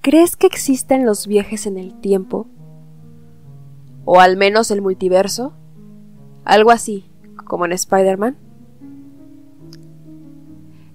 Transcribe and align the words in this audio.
¿crees 0.00 0.36
que 0.36 0.46
existen 0.46 1.04
los 1.04 1.26
viajes 1.26 1.66
en 1.66 1.76
el 1.78 2.00
tiempo? 2.00 2.46
¿O 4.04 4.20
al 4.20 4.36
menos 4.36 4.70
el 4.70 4.82
multiverso? 4.82 5.52
Algo 6.44 6.70
así, 6.70 7.10
como 7.44 7.64
en 7.66 7.72
Spider-Man. 7.72 8.36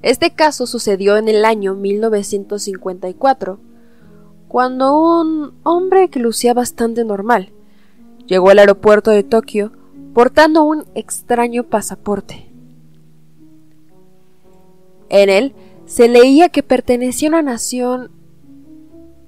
Este 0.01 0.31
caso 0.31 0.67
sucedió 0.67 1.17
en 1.17 1.27
el 1.29 1.45
año 1.45 1.75
1954, 1.75 3.59
cuando 4.47 4.99
un 4.99 5.53
hombre 5.63 6.09
que 6.09 6.19
lucía 6.19 6.53
bastante 6.53 7.03
normal 7.03 7.51
llegó 8.27 8.49
al 8.49 8.59
aeropuerto 8.59 9.11
de 9.11 9.23
Tokio 9.23 9.71
portando 10.13 10.63
un 10.63 10.85
extraño 10.95 11.63
pasaporte. 11.63 12.49
En 15.09 15.29
él 15.29 15.53
se 15.85 16.07
leía 16.07 16.49
que 16.49 16.63
pertenecía 16.63 17.29
a 17.29 17.31
una 17.31 17.41
nación 17.41 18.11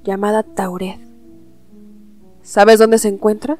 llamada 0.08 0.42
Tauret. 0.42 1.00
¿Sabes 2.42 2.80
dónde 2.80 2.98
se 2.98 3.10
encuentra? 3.10 3.58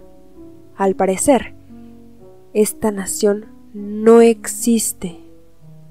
Al 0.78 0.96
parecer, 0.96 1.54
esta 2.54 2.90
nación 2.90 3.48
no 3.74 4.22
existe, 4.22 5.20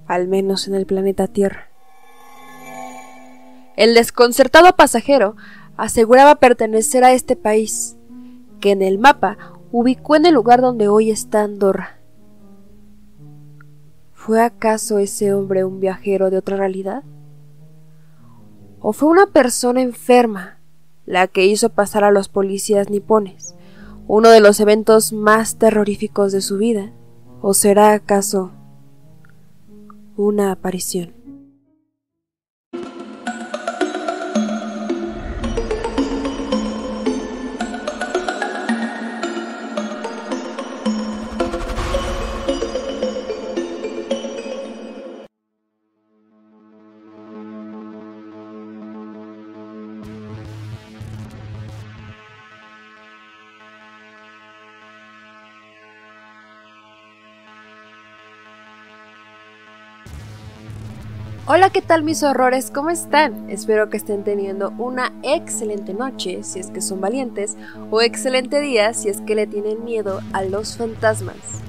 al 0.07 0.29
menos 0.29 0.67
en 0.67 0.75
el 0.75 0.87
planeta 0.87 1.29
Tierra. 1.29 1.69
El 3.77 3.95
desconcertado 3.95 4.75
pasajero 4.75 5.37
aseguraba 5.77 6.37
pertenecer 6.37 7.05
a 7.05 7.13
este 7.13 7.37
país, 7.37 7.99
que 8.59 8.71
en 8.71 8.81
el 8.81 8.99
mapa 8.99 9.37
ubicó 9.73 10.17
en 10.17 10.25
el 10.25 10.33
lugar 10.33 10.63
donde 10.63 10.89
hoy 10.89 11.11
está 11.11 11.43
Andorra. 11.43 11.99
¿Fue 14.15 14.43
acaso 14.43 14.99
ese 14.99 15.35
hombre 15.35 15.65
un 15.65 15.81
viajero 15.81 16.31
de 16.31 16.39
otra 16.39 16.57
realidad? 16.57 17.05
¿O 18.89 18.93
fue 18.93 19.09
una 19.09 19.27
persona 19.27 19.83
enferma 19.83 20.61
la 21.07 21.27
que 21.27 21.45
hizo 21.45 21.71
pasar 21.71 22.05
a 22.05 22.13
los 22.13 22.29
policías 22.29 22.89
nipones 22.89 23.57
uno 24.07 24.29
de 24.31 24.39
los 24.39 24.61
eventos 24.61 25.13
más 25.13 25.57
terroríficos 25.57 26.31
de 26.31 26.41
su 26.41 26.57
vida? 26.57 26.93
¿O 27.43 27.53
será 27.53 27.95
acaso 27.95 28.53
una 30.17 30.53
aparición? 30.53 31.16
Hola, 61.57 61.71
¿qué 61.71 61.81
tal 61.81 62.03
mis 62.03 62.23
horrores? 62.23 62.71
¿Cómo 62.71 62.91
están? 62.91 63.49
Espero 63.49 63.89
que 63.89 63.97
estén 63.97 64.25
teniendo 64.25 64.75
una 64.77 65.15
excelente 65.23 65.95
noche 65.95 66.43
si 66.43 66.61
es 66.61 66.71
que 66.71 66.83
son 66.83 67.01
valientes 67.01 67.57
o 67.91 68.03
excelente 68.03 68.61
día 68.61 68.93
si 68.93 69.09
es 69.09 69.23
que 69.23 69.35
le 69.35 69.47
tienen 69.47 69.83
miedo 69.83 70.21
a 70.35 70.45
los 70.45 70.77
fantasmas. 70.77 71.63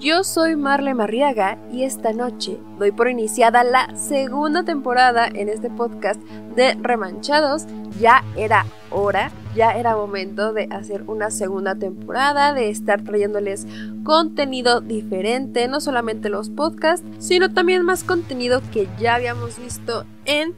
Yo 0.00 0.22
soy 0.22 0.54
Marle 0.54 0.94
Marriaga 0.94 1.58
y 1.72 1.82
esta 1.82 2.12
noche 2.12 2.56
doy 2.78 2.92
por 2.92 3.08
iniciada 3.08 3.64
la 3.64 3.96
segunda 3.96 4.62
temporada 4.62 5.26
en 5.26 5.48
este 5.48 5.70
podcast 5.70 6.20
de 6.54 6.74
Remanchados. 6.80 7.66
Ya 7.98 8.24
era 8.36 8.64
hora, 8.90 9.32
ya 9.56 9.72
era 9.72 9.96
momento 9.96 10.52
de 10.52 10.68
hacer 10.70 11.02
una 11.08 11.32
segunda 11.32 11.74
temporada, 11.74 12.54
de 12.54 12.68
estar 12.68 13.02
trayéndoles 13.02 13.66
contenido 14.04 14.80
diferente, 14.80 15.66
no 15.66 15.80
solamente 15.80 16.28
los 16.28 16.48
podcasts, 16.48 17.04
sino 17.18 17.52
también 17.52 17.84
más 17.84 18.04
contenido 18.04 18.62
que 18.72 18.86
ya 19.00 19.16
habíamos 19.16 19.58
visto 19.58 20.04
en 20.26 20.54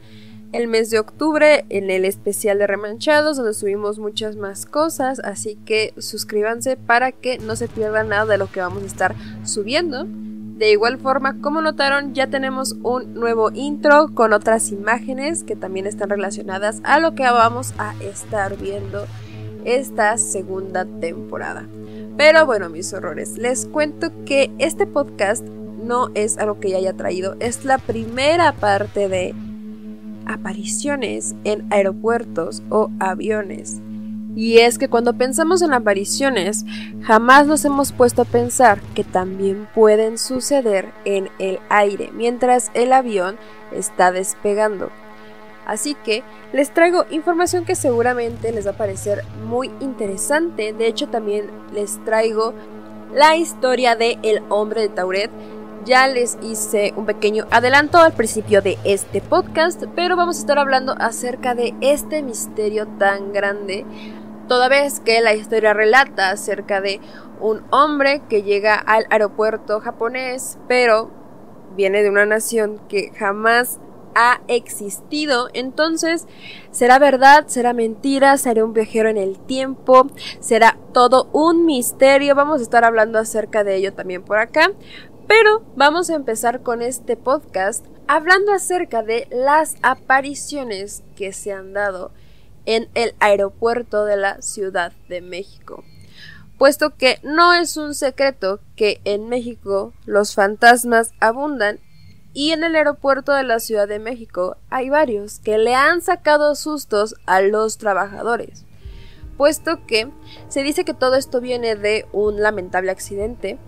el 0.51 0.67
mes 0.67 0.89
de 0.89 0.99
octubre 0.99 1.65
en 1.69 1.89
el 1.89 2.05
especial 2.05 2.59
de 2.59 2.67
Remanchados, 2.67 3.37
donde 3.37 3.53
subimos 3.53 3.99
muchas 3.99 4.35
más 4.35 4.65
cosas, 4.65 5.19
así 5.19 5.57
que 5.65 5.93
suscríbanse 5.97 6.77
para 6.77 7.11
que 7.11 7.37
no 7.39 7.55
se 7.55 7.67
pierdan 7.67 8.09
nada 8.09 8.25
de 8.25 8.37
lo 8.37 8.51
que 8.51 8.59
vamos 8.59 8.83
a 8.83 8.87
estar 8.87 9.15
subiendo. 9.43 10.05
De 10.05 10.71
igual 10.71 10.99
forma, 10.99 11.41
como 11.41 11.61
notaron, 11.61 12.13
ya 12.13 12.27
tenemos 12.27 12.75
un 12.83 13.15
nuevo 13.15 13.49
intro 13.51 14.13
con 14.13 14.31
otras 14.31 14.71
imágenes 14.71 15.43
que 15.43 15.55
también 15.55 15.87
están 15.87 16.09
relacionadas 16.09 16.81
a 16.83 16.99
lo 16.99 17.15
que 17.15 17.23
vamos 17.23 17.73
a 17.79 17.95
estar 18.01 18.57
viendo 18.57 19.07
esta 19.65 20.17
segunda 20.17 20.85
temporada. 20.85 21.67
Pero 22.15 22.45
bueno, 22.45 22.69
mis 22.69 22.93
horrores, 22.93 23.37
les 23.37 23.65
cuento 23.65 24.11
que 24.25 24.51
este 24.59 24.85
podcast 24.85 25.43
no 25.43 26.09
es 26.13 26.37
algo 26.37 26.59
que 26.59 26.69
ya 26.69 26.77
haya 26.77 26.93
traído, 26.93 27.35
es 27.39 27.65
la 27.65 27.79
primera 27.79 28.53
parte 28.53 29.07
de 29.07 29.33
apariciones 30.31 31.35
en 31.43 31.65
aeropuertos 31.71 32.63
o 32.69 32.89
aviones. 32.99 33.81
Y 34.35 34.59
es 34.59 34.77
que 34.77 34.89
cuando 34.89 35.13
pensamos 35.13 35.61
en 35.61 35.73
apariciones, 35.73 36.65
jamás 37.01 37.47
nos 37.47 37.65
hemos 37.65 37.91
puesto 37.91 38.21
a 38.21 38.25
pensar 38.25 38.79
que 38.95 39.03
también 39.03 39.67
pueden 39.75 40.17
suceder 40.17 40.93
en 41.03 41.29
el 41.37 41.59
aire 41.69 42.09
mientras 42.13 42.71
el 42.73 42.93
avión 42.93 43.35
está 43.73 44.11
despegando. 44.11 44.89
Así 45.65 45.95
que 45.95 46.23
les 46.53 46.73
traigo 46.73 47.05
información 47.11 47.65
que 47.65 47.75
seguramente 47.75 48.51
les 48.51 48.65
va 48.65 48.71
a 48.71 48.77
parecer 48.77 49.23
muy 49.45 49.69
interesante. 49.79 50.73
De 50.73 50.87
hecho, 50.87 51.07
también 51.07 51.47
les 51.73 52.03
traigo 52.03 52.53
la 53.13 53.35
historia 53.35 53.95
de 53.95 54.17
El 54.23 54.41
hombre 54.49 54.81
de 54.81 54.89
Tauret, 54.89 55.29
ya 55.85 56.07
les 56.07 56.37
hice 56.41 56.93
un 56.95 57.05
pequeño 57.05 57.45
adelanto 57.51 57.97
al 57.97 58.13
principio 58.13 58.61
de 58.61 58.77
este 58.83 59.21
podcast, 59.21 59.83
pero 59.95 60.15
vamos 60.15 60.37
a 60.37 60.39
estar 60.41 60.59
hablando 60.59 60.95
acerca 60.99 61.55
de 61.55 61.73
este 61.81 62.21
misterio 62.21 62.87
tan 62.99 63.33
grande, 63.33 63.85
toda 64.47 64.69
vez 64.69 64.99
que 64.99 65.21
la 65.21 65.33
historia 65.33 65.73
relata 65.73 66.29
acerca 66.29 66.81
de 66.81 66.99
un 67.39 67.63
hombre 67.71 68.21
que 68.29 68.43
llega 68.43 68.75
al 68.75 69.05
aeropuerto 69.09 69.79
japonés, 69.79 70.57
pero 70.67 71.09
viene 71.75 72.03
de 72.03 72.09
una 72.09 72.25
nación 72.25 72.79
que 72.87 73.11
jamás 73.17 73.79
ha 74.15 74.41
existido. 74.47 75.49
Entonces, 75.53 76.27
¿será 76.71 76.99
verdad? 76.99 77.45
¿Será 77.47 77.73
mentira? 77.73 78.37
¿Será 78.37 78.63
un 78.63 78.73
viajero 78.73 79.09
en 79.09 79.17
el 79.17 79.39
tiempo? 79.39 80.07
¿Será 80.39 80.77
todo 80.93 81.29
un 81.31 81.65
misterio? 81.65 82.35
Vamos 82.35 82.59
a 82.59 82.63
estar 82.63 82.83
hablando 82.83 83.19
acerca 83.19 83.63
de 83.63 83.77
ello 83.77 83.93
también 83.93 84.23
por 84.23 84.37
acá. 84.37 84.71
Pero 85.33 85.63
vamos 85.77 86.09
a 86.09 86.15
empezar 86.15 86.61
con 86.61 86.81
este 86.81 87.15
podcast 87.15 87.85
hablando 88.05 88.51
acerca 88.51 89.01
de 89.01 89.29
las 89.31 89.77
apariciones 89.81 91.03
que 91.15 91.31
se 91.31 91.53
han 91.53 91.71
dado 91.71 92.11
en 92.65 92.89
el 92.95 93.15
aeropuerto 93.21 94.03
de 94.03 94.17
la 94.17 94.41
Ciudad 94.41 94.91
de 95.07 95.21
México. 95.21 95.85
Puesto 96.57 96.97
que 96.97 97.17
no 97.23 97.53
es 97.53 97.77
un 97.77 97.95
secreto 97.95 98.59
que 98.75 98.99
en 99.05 99.29
México 99.29 99.93
los 100.05 100.35
fantasmas 100.35 101.13
abundan 101.21 101.79
y 102.33 102.51
en 102.51 102.65
el 102.65 102.75
aeropuerto 102.75 103.31
de 103.31 103.43
la 103.43 103.61
Ciudad 103.61 103.87
de 103.87 103.99
México 103.99 104.57
hay 104.69 104.89
varios 104.89 105.39
que 105.39 105.57
le 105.57 105.75
han 105.75 106.01
sacado 106.01 106.55
sustos 106.55 107.15
a 107.25 107.39
los 107.39 107.77
trabajadores. 107.77 108.65
Puesto 109.37 109.85
que 109.85 110.11
se 110.49 110.61
dice 110.61 110.83
que 110.83 110.93
todo 110.93 111.15
esto 111.15 111.39
viene 111.39 111.77
de 111.77 112.05
un 112.11 112.41
lamentable 112.41 112.91
accidente 112.91 113.59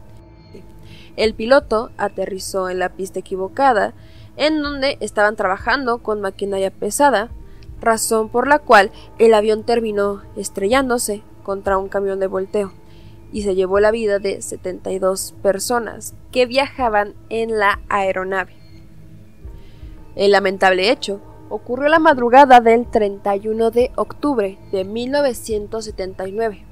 el 1.15 1.33
piloto 1.33 1.91
aterrizó 1.97 2.69
en 2.69 2.79
la 2.79 2.89
pista 2.89 3.19
equivocada, 3.19 3.93
en 4.37 4.61
donde 4.61 4.97
estaban 4.99 5.35
trabajando 5.35 5.99
con 5.99 6.21
maquinaria 6.21 6.71
pesada, 6.71 7.29
razón 7.79 8.29
por 8.29 8.47
la 8.47 8.59
cual 8.59 8.91
el 9.19 9.33
avión 9.33 9.63
terminó 9.63 10.23
estrellándose 10.35 11.21
contra 11.43 11.77
un 11.77 11.89
camión 11.89 12.19
de 12.19 12.27
volteo 12.27 12.73
y 13.31 13.41
se 13.41 13.55
llevó 13.55 13.79
la 13.79 13.91
vida 13.91 14.19
de 14.19 14.41
72 14.41 15.33
personas 15.41 16.13
que 16.31 16.45
viajaban 16.45 17.15
en 17.29 17.57
la 17.57 17.79
aeronave. 17.89 18.55
El 20.15 20.31
lamentable 20.31 20.91
hecho 20.91 21.19
ocurrió 21.49 21.89
la 21.89 21.99
madrugada 21.99 22.61
del 22.61 22.89
31 22.89 23.71
de 23.71 23.91
octubre 23.95 24.59
de 24.71 24.85
1979 24.85 26.63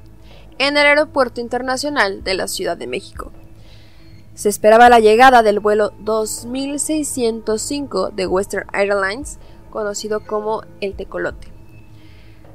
en 0.60 0.78
el 0.78 0.86
Aeropuerto 0.86 1.42
Internacional 1.42 2.24
de 2.24 2.36
la 2.36 2.48
Ciudad 2.48 2.78
de 2.78 2.88
México. 2.88 3.32
Se 4.34 4.50
esperaba 4.50 4.90
la 4.90 5.00
llegada 5.00 5.44
del 5.44 5.60
vuelo 5.60 5.94
2605 6.00 8.12
de 8.12 8.28
Western 8.28 8.68
Airlines, 8.74 9.40
conocido 9.70 10.26
como 10.26 10.64
el 10.80 10.96
Tecolote. 10.96 11.50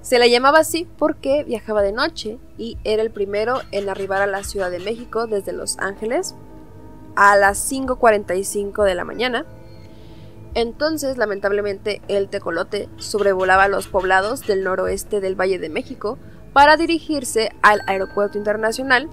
Se 0.00 0.18
le 0.18 0.30
llamaba 0.30 0.60
así 0.60 0.86
porque 0.98 1.44
viajaba 1.44 1.82
de 1.82 1.92
noche 1.92 2.38
y 2.56 2.78
era 2.84 3.02
el 3.02 3.10
primero 3.10 3.60
en 3.72 3.88
arribar 3.88 4.22
a 4.22 4.26
la 4.26 4.44
Ciudad 4.44 4.70
de 4.70 4.78
México 4.78 5.26
desde 5.26 5.52
Los 5.52 5.78
Ángeles 5.78 6.34
a 7.16 7.36
las 7.36 7.70
5.45 7.70 8.84
de 8.84 8.94
la 8.94 9.04
mañana. 9.04 9.44
Entonces, 10.54 11.18
lamentablemente, 11.18 12.00
el 12.08 12.28
tecolote 12.28 12.88
sobrevolaba 12.96 13.68
los 13.68 13.88
poblados 13.88 14.46
del 14.46 14.64
noroeste 14.64 15.20
del 15.20 15.38
Valle 15.38 15.58
de 15.58 15.68
México 15.68 16.18
para 16.52 16.76
dirigirse 16.76 17.50
al 17.62 17.82
aeropuerto 17.86 18.38
internacional, 18.38 19.08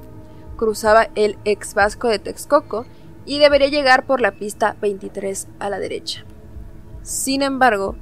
cruzaba 0.63 1.10
el 1.15 1.38
ex 1.44 1.74
Vasco 1.74 2.07
de 2.07 2.19
Texcoco 2.19 2.86
y 3.25 3.39
debería 3.39 3.68
llegar 3.68 4.06
por 4.06 4.21
la 4.21 4.31
pista 4.31 4.77
23 4.81 5.50
a 5.60 5.69
la 5.69 5.77
derecha. 5.77 6.24
Sin 7.01 7.42
embargo, 7.42 7.98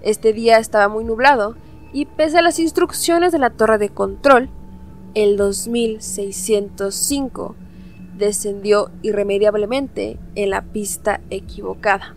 este 0.00 0.32
día 0.32 0.56
estaba 0.58 0.88
muy 0.88 1.04
nublado 1.04 1.54
y 1.92 2.06
pese 2.06 2.38
a 2.38 2.42
las 2.42 2.58
instrucciones 2.58 3.30
de 3.30 3.38
la 3.38 3.50
torre 3.50 3.76
de 3.76 3.90
control, 3.90 4.48
el 5.14 5.36
2605 5.36 7.54
descendió 8.16 8.90
irremediablemente 9.02 10.18
en 10.34 10.48
la 10.48 10.62
pista 10.62 11.20
equivocada. 11.28 12.14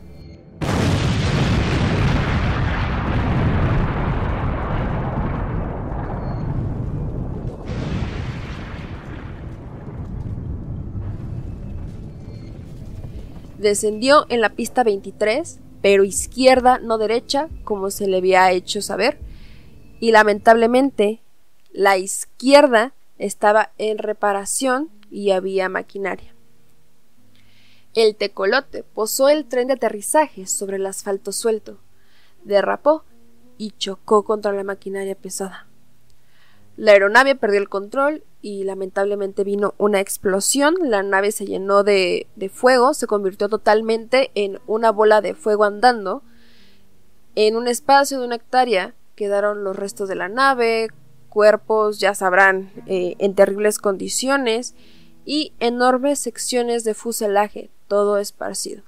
Descendió 13.62 14.26
en 14.30 14.42
la 14.42 14.50
pista 14.50 14.84
23, 14.84 15.60
pero 15.84 16.04
izquierda, 16.04 16.80
no 16.80 16.98
derecha, 16.98 17.48
como 17.64 17.92
se 17.92 18.08
le 18.08 18.18
había 18.18 18.52
hecho 18.52 18.82
saber, 18.82 19.20
y 20.00 20.12
lamentablemente 20.12 21.22
la 21.72 21.96
izquierda 22.00 22.96
estaba 23.20 23.72
en 23.78 24.00
reparación 24.00 24.90
y 25.12 25.30
había 25.30 25.70
maquinaria. 25.70 26.34
El 27.94 28.16
tecolote 28.16 28.82
posó 28.82 29.30
el 29.30 29.46
tren 29.46 29.68
de 29.68 29.74
aterrizaje 29.74 30.48
sobre 30.48 30.78
el 30.78 30.86
asfalto 30.88 31.32
suelto, 31.32 31.78
derrapó 32.44 33.04
y 33.60 33.74
chocó 33.78 34.24
contra 34.24 34.54
la 34.54 34.64
maquinaria 34.64 35.14
pesada. 35.14 35.68
La 36.78 36.94
aeronave 36.94 37.36
perdió 37.36 37.60
el 37.60 37.70
control 37.70 38.24
y 38.42 38.64
lamentablemente 38.64 39.44
vino 39.44 39.74
una 39.78 40.00
explosión. 40.00 40.76
La 40.82 41.04
nave 41.04 41.32
se 41.32 41.46
llenó 41.46 41.84
de, 41.84 42.28
de, 42.36 42.50
fuego, 42.50 42.94
se 42.94 43.08
convirtió 43.08 43.50
totalmente 43.50 44.32
en 44.36 44.60
una 44.68 44.92
bola 44.92 45.22
de 45.22 45.36
fuego 45.36 45.64
andando. 45.64 46.24
En 47.36 47.56
un 47.56 47.68
espacio 47.68 48.20
de 48.20 48.26
una 48.26 48.36
hectárea 48.36 48.96
quedaron 49.16 49.64
los 49.64 49.76
restos 49.76 50.10
de 50.10 50.16
la 50.16 50.30
nave, 50.30 50.90
cuerpos, 51.30 52.00
ya 52.00 52.14
sabrán, 52.14 52.72
eh, 52.86 53.16
en 53.18 53.34
terribles 53.34 53.80
condiciones 53.80 54.76
y 55.26 55.54
enormes 55.60 56.20
secciones 56.20 56.84
de 56.84 56.94
fuselaje, 56.94 57.72
todo 57.88 58.18
esparcido. 58.18 58.84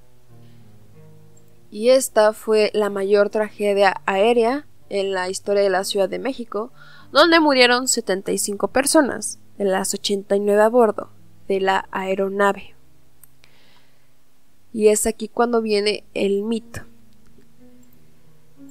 Y 1.72 1.90
esta 1.90 2.34
fue 2.34 2.70
la 2.74 2.90
mayor 2.90 3.30
tragedia 3.30 4.02
aérea 4.06 4.68
en 4.90 5.12
la 5.12 5.30
historia 5.30 5.64
de 5.64 5.72
la 5.72 5.84
Ciudad 5.84 6.10
de 6.10 6.20
México, 6.20 6.72
donde 7.12 7.40
murieron 7.40 7.88
75 7.88 8.68
personas, 8.68 9.40
de 9.58 9.66
las 9.66 9.94
89 9.94 10.62
a 10.62 10.70
bordo 10.70 11.10
de 11.48 11.60
la 11.60 11.88
aeronave. 11.92 12.76
Y 14.72 14.88
es 14.88 15.06
aquí 15.06 15.28
cuando 15.28 15.62
viene 15.62 16.04
el 16.14 16.44
mito. 16.44 16.82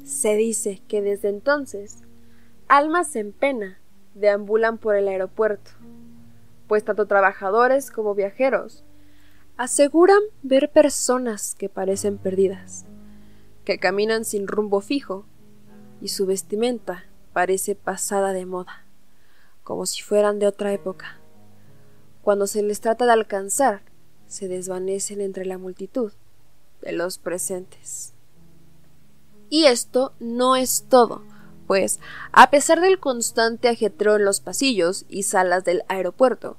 Se 0.04 0.36
dice 0.36 0.82
que 0.88 1.00
desde 1.00 1.28
entonces 1.28 1.98
almas 2.68 3.14
en 3.16 3.32
pena 3.32 3.78
deambulan 4.14 4.78
por 4.78 4.96
el 4.96 5.08
aeropuerto, 5.08 5.70
pues 6.66 6.84
tanto 6.84 7.06
trabajadores 7.06 7.90
como 7.90 8.14
viajeros 8.14 8.84
aseguran 9.56 10.20
ver 10.42 10.70
personas 10.70 11.54
que 11.54 11.68
parecen 11.68 12.18
perdidas, 12.18 12.84
que 13.64 13.78
caminan 13.78 14.24
sin 14.24 14.48
rumbo 14.48 14.80
fijo 14.80 15.24
y 16.00 16.08
su 16.08 16.26
vestimenta 16.26 17.04
parece 17.32 17.74
pasada 17.74 18.32
de 18.32 18.46
moda, 18.46 18.86
como 19.62 19.86
si 19.86 20.02
fueran 20.02 20.38
de 20.38 20.46
otra 20.46 20.72
época. 20.72 21.18
Cuando 22.22 22.46
se 22.46 22.62
les 22.62 22.80
trata 22.80 23.06
de 23.06 23.12
alcanzar, 23.12 23.82
se 24.26 24.48
desvanecen 24.48 25.20
entre 25.20 25.44
la 25.44 25.58
multitud 25.58 26.12
de 26.80 26.92
los 26.92 27.18
presentes. 27.18 28.12
Y 29.50 29.64
esto 29.66 30.12
no 30.20 30.56
es 30.56 30.86
todo, 30.88 31.22
pues, 31.66 32.00
a 32.32 32.50
pesar 32.50 32.80
del 32.80 32.98
constante 32.98 33.68
ajetreo 33.68 34.16
en 34.16 34.24
los 34.24 34.40
pasillos 34.40 35.04
y 35.08 35.24
salas 35.24 35.64
del 35.64 35.82
aeropuerto, 35.88 36.56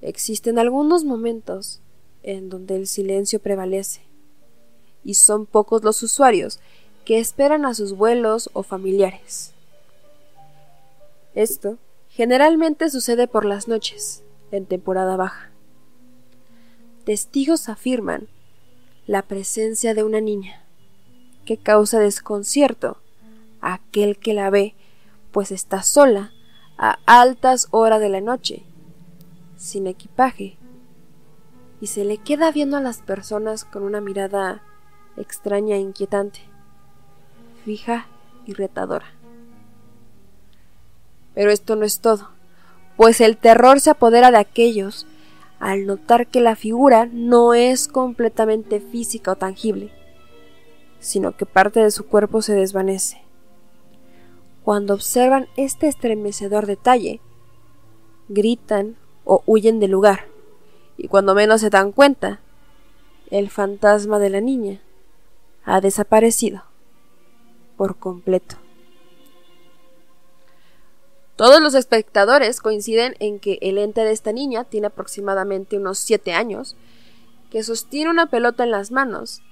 existen 0.00 0.58
algunos 0.58 1.04
momentos 1.04 1.80
en 2.22 2.48
donde 2.48 2.76
el 2.76 2.86
silencio 2.86 3.40
prevalece, 3.40 4.02
y 5.04 5.14
son 5.14 5.46
pocos 5.46 5.84
los 5.84 6.02
usuarios 6.02 6.58
que 7.04 7.18
esperan 7.18 7.66
a 7.66 7.74
sus 7.74 7.92
vuelos 7.92 8.50
o 8.52 8.62
familiares. 8.62 9.52
Esto 11.34 11.78
generalmente 12.14 12.90
sucede 12.90 13.26
por 13.26 13.44
las 13.44 13.66
noches, 13.66 14.22
en 14.52 14.66
temporada 14.66 15.16
baja. 15.16 15.50
Testigos 17.04 17.68
afirman 17.68 18.28
la 19.08 19.22
presencia 19.22 19.94
de 19.94 20.04
una 20.04 20.20
niña, 20.20 20.64
que 21.44 21.56
causa 21.56 21.98
desconcierto 21.98 22.98
a 23.60 23.74
aquel 23.74 24.16
que 24.16 24.32
la 24.32 24.48
ve, 24.48 24.76
pues 25.32 25.50
está 25.50 25.82
sola 25.82 26.30
a 26.78 26.98
altas 27.04 27.66
horas 27.72 28.00
de 28.00 28.08
la 28.08 28.20
noche, 28.20 28.62
sin 29.56 29.88
equipaje, 29.88 30.56
y 31.80 31.88
se 31.88 32.04
le 32.04 32.18
queda 32.18 32.52
viendo 32.52 32.76
a 32.76 32.80
las 32.80 33.02
personas 33.02 33.64
con 33.64 33.82
una 33.82 34.00
mirada 34.00 34.62
extraña 35.16 35.74
e 35.74 35.80
inquietante, 35.80 36.42
fija 37.64 38.06
y 38.46 38.52
retadora. 38.52 39.13
Pero 41.34 41.50
esto 41.50 41.76
no 41.76 41.84
es 41.84 42.00
todo, 42.00 42.30
pues 42.96 43.20
el 43.20 43.36
terror 43.36 43.80
se 43.80 43.90
apodera 43.90 44.30
de 44.30 44.38
aquellos 44.38 45.06
al 45.58 45.86
notar 45.86 46.26
que 46.26 46.40
la 46.40 46.56
figura 46.56 47.08
no 47.10 47.54
es 47.54 47.88
completamente 47.88 48.80
física 48.80 49.32
o 49.32 49.36
tangible, 49.36 49.92
sino 51.00 51.36
que 51.36 51.46
parte 51.46 51.80
de 51.80 51.90
su 51.90 52.06
cuerpo 52.06 52.42
se 52.42 52.54
desvanece. 52.54 53.22
Cuando 54.62 54.94
observan 54.94 55.48
este 55.56 55.88
estremecedor 55.88 56.66
detalle, 56.66 57.20
gritan 58.28 58.96
o 59.24 59.42
huyen 59.46 59.80
del 59.80 59.90
lugar, 59.90 60.26
y 60.96 61.08
cuando 61.08 61.34
menos 61.34 61.60
se 61.60 61.70
dan 61.70 61.92
cuenta, 61.92 62.40
el 63.30 63.50
fantasma 63.50 64.18
de 64.18 64.30
la 64.30 64.40
niña 64.40 64.80
ha 65.64 65.80
desaparecido 65.80 66.62
por 67.76 67.96
completo. 67.96 68.56
Todos 71.36 71.60
los 71.60 71.74
espectadores 71.74 72.60
coinciden 72.60 73.16
en 73.18 73.40
que 73.40 73.58
el 73.60 73.78
ente 73.78 74.02
de 74.02 74.12
esta 74.12 74.32
niña 74.32 74.64
tiene 74.64 74.86
aproximadamente 74.86 75.76
unos 75.76 75.98
7 75.98 76.32
años, 76.32 76.76
que 77.50 77.64
sostiene 77.64 78.10
una 78.10 78.26
pelota 78.26 78.62
en 78.64 78.70
las 78.70 78.92
manos 78.92 79.42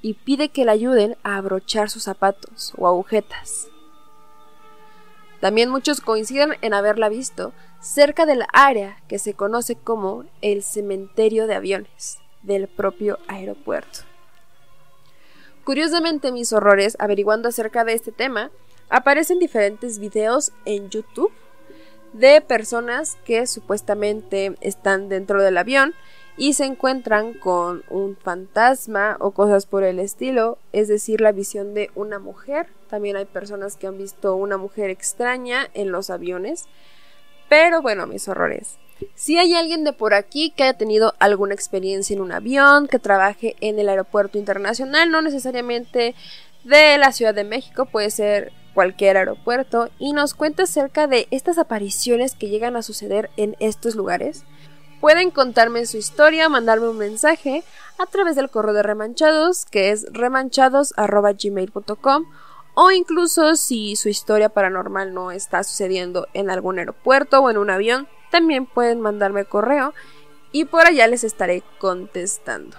y 0.00 0.14
pide 0.14 0.50
que 0.50 0.64
le 0.64 0.70
ayuden 0.70 1.16
a 1.22 1.36
abrochar 1.36 1.90
sus 1.90 2.04
zapatos 2.04 2.72
o 2.76 2.86
agujetas. 2.86 3.68
También 5.40 5.70
muchos 5.70 6.00
coinciden 6.00 6.54
en 6.62 6.72
haberla 6.72 7.08
visto 7.08 7.52
cerca 7.80 8.26
del 8.26 8.44
área 8.52 9.02
que 9.08 9.18
se 9.18 9.34
conoce 9.34 9.74
como 9.76 10.24
el 10.40 10.62
cementerio 10.62 11.46
de 11.46 11.54
aviones 11.54 12.18
del 12.42 12.68
propio 12.68 13.18
aeropuerto. 13.28 14.00
Curiosamente, 15.64 16.30
mis 16.30 16.52
horrores, 16.52 16.96
averiguando 16.98 17.48
acerca 17.48 17.84
de 17.84 17.94
este 17.94 18.12
tema, 18.12 18.50
aparecen 18.88 19.38
diferentes 19.38 19.98
videos 19.98 20.52
en 20.64 20.90
YouTube 20.90 21.32
de 22.12 22.40
personas 22.40 23.16
que 23.24 23.46
supuestamente 23.46 24.54
están 24.60 25.08
dentro 25.08 25.42
del 25.42 25.58
avión 25.58 25.94
y 26.36 26.54
se 26.54 26.64
encuentran 26.64 27.34
con 27.34 27.84
un 27.90 28.16
fantasma 28.16 29.16
o 29.20 29.32
cosas 29.32 29.66
por 29.66 29.84
el 29.84 29.98
estilo, 29.98 30.58
es 30.72 30.88
decir, 30.88 31.20
la 31.20 31.32
visión 31.32 31.74
de 31.74 31.90
una 31.94 32.18
mujer. 32.18 32.68
También 32.88 33.16
hay 33.16 33.24
personas 33.24 33.76
que 33.76 33.86
han 33.86 33.98
visto 33.98 34.34
una 34.34 34.56
mujer 34.56 34.90
extraña 34.90 35.68
en 35.74 35.92
los 35.92 36.10
aviones. 36.10 36.64
Pero 37.48 37.82
bueno, 37.82 38.06
mis 38.06 38.26
horrores. 38.28 38.78
Si 39.14 39.38
hay 39.38 39.54
alguien 39.54 39.84
de 39.84 39.92
por 39.92 40.14
aquí 40.14 40.50
que 40.50 40.64
haya 40.64 40.78
tenido 40.78 41.14
alguna 41.18 41.54
experiencia 41.54 42.14
en 42.14 42.20
un 42.20 42.32
avión, 42.32 42.88
que 42.88 42.98
trabaje 42.98 43.56
en 43.60 43.78
el 43.78 43.88
aeropuerto 43.88 44.38
internacional, 44.38 45.10
no 45.10 45.20
necesariamente 45.22 46.14
de 46.64 46.98
la 46.98 47.12
Ciudad 47.12 47.34
de 47.34 47.44
México, 47.44 47.86
puede 47.86 48.10
ser 48.10 48.52
cualquier 48.74 49.16
aeropuerto 49.16 49.88
y 49.98 50.12
nos 50.12 50.34
cuenta 50.34 50.64
acerca 50.64 51.06
de 51.06 51.28
estas 51.30 51.56
apariciones 51.58 52.34
que 52.34 52.48
llegan 52.48 52.74
a 52.76 52.82
suceder 52.82 53.30
en 53.36 53.56
estos 53.60 53.94
lugares. 53.94 54.44
Pueden 55.00 55.30
contarme 55.30 55.86
su 55.86 55.96
historia, 55.96 56.48
mandarme 56.48 56.88
un 56.88 56.98
mensaje 56.98 57.62
a 57.98 58.06
través 58.06 58.34
del 58.36 58.50
correo 58.50 58.74
de 58.74 58.82
remanchados, 58.82 59.64
que 59.66 59.90
es 59.90 60.06
remanchados.gmail.com 60.12 62.24
o 62.74 62.90
incluso 62.90 63.54
si 63.54 63.96
su 63.96 64.08
historia 64.08 64.48
paranormal 64.48 65.14
no 65.14 65.30
está 65.30 65.62
sucediendo 65.62 66.26
en 66.34 66.50
algún 66.50 66.78
aeropuerto 66.78 67.40
o 67.40 67.50
en 67.50 67.58
un 67.58 67.70
avión, 67.70 68.08
también 68.30 68.66
pueden 68.66 69.00
mandarme 69.00 69.44
correo 69.44 69.94
y 70.50 70.64
por 70.64 70.86
allá 70.86 71.06
les 71.06 71.22
estaré 71.22 71.62
contestando. 71.78 72.76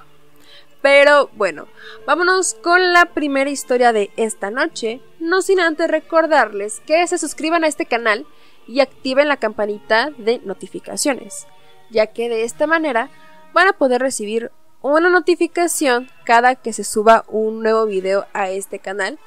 Pero 0.85 1.31
bueno, 1.33 1.67
vámonos 2.05 2.53
con 2.53 2.93
la 2.93 3.05
primera 3.07 3.49
historia 3.49 3.91
de 3.91 4.11
esta 4.17 4.51
noche, 4.51 5.01
no 5.19 5.41
sin 5.41 5.59
antes 5.59 5.89
recordarles 5.89 6.79
que 6.85 7.07
se 7.07 7.17
suscriban 7.17 7.63
a 7.63 7.67
este 7.67 7.87
canal 7.87 8.27
y 8.67 8.81
activen 8.81 9.27
la 9.27 9.37
campanita 9.37 10.11
de 10.19 10.37
notificaciones, 10.45 11.47
ya 11.89 12.05
que 12.13 12.29
de 12.29 12.43
esta 12.43 12.67
manera 12.67 13.09
van 13.51 13.67
a 13.67 13.73
poder 13.73 13.99
recibir 13.99 14.51
una 14.83 15.09
notificación 15.09 16.07
cada 16.23 16.53
que 16.53 16.71
se 16.71 16.83
suba 16.83 17.25
un 17.29 17.63
nuevo 17.63 17.87
video 17.87 18.27
a 18.33 18.51
este 18.51 18.77
canal. 18.77 19.17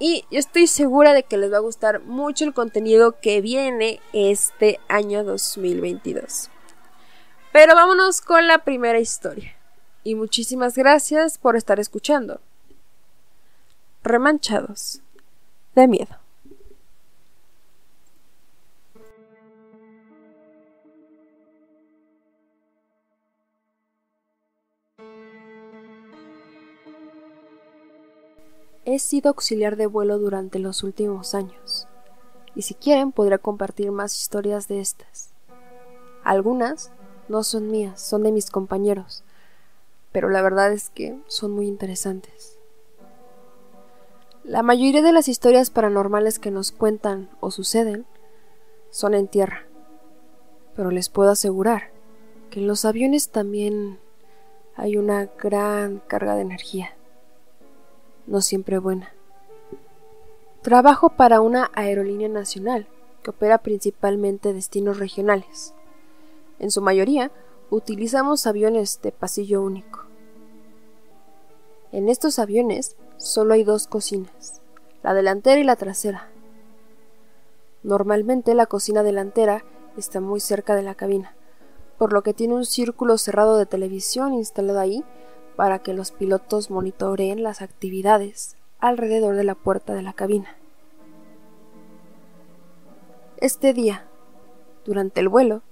Y 0.00 0.24
yo 0.28 0.40
estoy 0.40 0.66
segura 0.66 1.12
de 1.12 1.22
que 1.22 1.36
les 1.36 1.52
va 1.52 1.58
a 1.58 1.60
gustar 1.60 2.00
mucho 2.00 2.44
el 2.44 2.52
contenido 2.52 3.20
que 3.20 3.40
viene 3.40 4.00
este 4.12 4.80
año 4.88 5.22
2022. 5.22 6.50
Pero 7.52 7.76
vámonos 7.76 8.20
con 8.20 8.48
la 8.48 8.64
primera 8.64 8.98
historia. 8.98 9.59
Y 10.02 10.14
muchísimas 10.14 10.76
gracias 10.76 11.36
por 11.36 11.56
estar 11.56 11.78
escuchando. 11.78 12.40
Remanchados 14.02 15.02
de 15.74 15.86
miedo. 15.86 16.16
He 28.86 28.98
sido 28.98 29.28
auxiliar 29.28 29.76
de 29.76 29.86
vuelo 29.86 30.18
durante 30.18 30.58
los 30.58 30.82
últimos 30.82 31.34
años, 31.34 31.86
y 32.56 32.62
si 32.62 32.74
quieren 32.74 33.12
podré 33.12 33.38
compartir 33.38 33.92
más 33.92 34.18
historias 34.20 34.66
de 34.66 34.80
estas. 34.80 35.30
Algunas 36.24 36.90
no 37.28 37.44
son 37.44 37.70
mías, 37.70 38.00
son 38.00 38.24
de 38.24 38.32
mis 38.32 38.50
compañeros, 38.50 39.22
pero 40.12 40.28
la 40.28 40.42
verdad 40.42 40.72
es 40.72 40.90
que 40.90 41.18
son 41.26 41.52
muy 41.52 41.66
interesantes. 41.66 42.58
La 44.44 44.62
mayoría 44.62 45.02
de 45.02 45.12
las 45.12 45.28
historias 45.28 45.70
paranormales 45.70 46.38
que 46.38 46.50
nos 46.50 46.72
cuentan 46.72 47.30
o 47.40 47.50
suceden 47.50 48.06
son 48.90 49.14
en 49.14 49.28
tierra, 49.28 49.66
pero 50.74 50.90
les 50.90 51.08
puedo 51.08 51.30
asegurar 51.30 51.90
que 52.50 52.60
en 52.60 52.66
los 52.66 52.84
aviones 52.84 53.28
también 53.28 53.98
hay 54.76 54.96
una 54.96 55.26
gran 55.38 55.98
carga 56.06 56.34
de 56.34 56.42
energía 56.42 56.96
no 58.30 58.40
siempre 58.40 58.78
buena. 58.78 59.12
Trabajo 60.62 61.10
para 61.10 61.40
una 61.40 61.70
aerolínea 61.74 62.28
nacional 62.28 62.86
que 63.22 63.30
opera 63.30 63.58
principalmente 63.58 64.52
destinos 64.52 64.98
regionales. 64.98 65.74
En 66.58 66.70
su 66.70 66.80
mayoría, 66.80 67.30
utilizamos 67.70 68.46
aviones 68.46 69.00
de 69.02 69.10
pasillo 69.12 69.62
único. 69.62 69.99
En 71.92 72.08
estos 72.08 72.38
aviones 72.38 72.96
solo 73.16 73.54
hay 73.54 73.64
dos 73.64 73.88
cocinas, 73.88 74.62
la 75.02 75.12
delantera 75.12 75.60
y 75.60 75.64
la 75.64 75.74
trasera. 75.74 76.28
Normalmente 77.82 78.54
la 78.54 78.66
cocina 78.66 79.02
delantera 79.02 79.64
está 79.96 80.20
muy 80.20 80.38
cerca 80.38 80.76
de 80.76 80.82
la 80.82 80.94
cabina, 80.94 81.34
por 81.98 82.12
lo 82.12 82.22
que 82.22 82.32
tiene 82.32 82.54
un 82.54 82.64
círculo 82.64 83.18
cerrado 83.18 83.56
de 83.56 83.66
televisión 83.66 84.34
instalado 84.34 84.78
ahí 84.78 85.04
para 85.56 85.80
que 85.80 85.92
los 85.92 86.12
pilotos 86.12 86.70
monitoreen 86.70 87.42
las 87.42 87.60
actividades 87.60 88.56
alrededor 88.78 89.34
de 89.34 89.44
la 89.44 89.56
puerta 89.56 89.92
de 89.92 90.02
la 90.02 90.12
cabina. 90.12 90.56
Este 93.38 93.72
día, 93.72 94.06
durante 94.84 95.20
el 95.20 95.28
vuelo, 95.28 95.62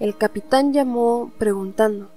el 0.00 0.16
capitán 0.16 0.72
llamó 0.72 1.30
preguntando 1.38 2.10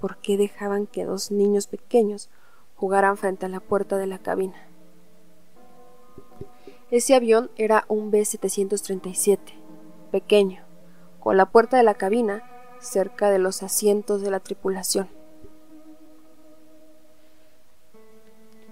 por 0.00 0.18
qué 0.18 0.36
dejaban 0.36 0.86
que 0.86 1.04
dos 1.04 1.30
niños 1.30 1.66
pequeños 1.66 2.28
jugaran 2.76 3.16
frente 3.16 3.46
a 3.46 3.48
la 3.48 3.60
puerta 3.60 3.96
de 3.96 4.06
la 4.06 4.18
cabina. 4.18 4.56
Ese 6.90 7.14
avión 7.14 7.50
era 7.56 7.84
un 7.88 8.10
B-737, 8.10 9.38
pequeño, 10.12 10.64
con 11.18 11.36
la 11.36 11.46
puerta 11.46 11.76
de 11.76 11.82
la 11.82 11.94
cabina 11.94 12.44
cerca 12.80 13.30
de 13.30 13.38
los 13.38 13.62
asientos 13.62 14.22
de 14.22 14.30
la 14.30 14.40
tripulación. 14.40 15.08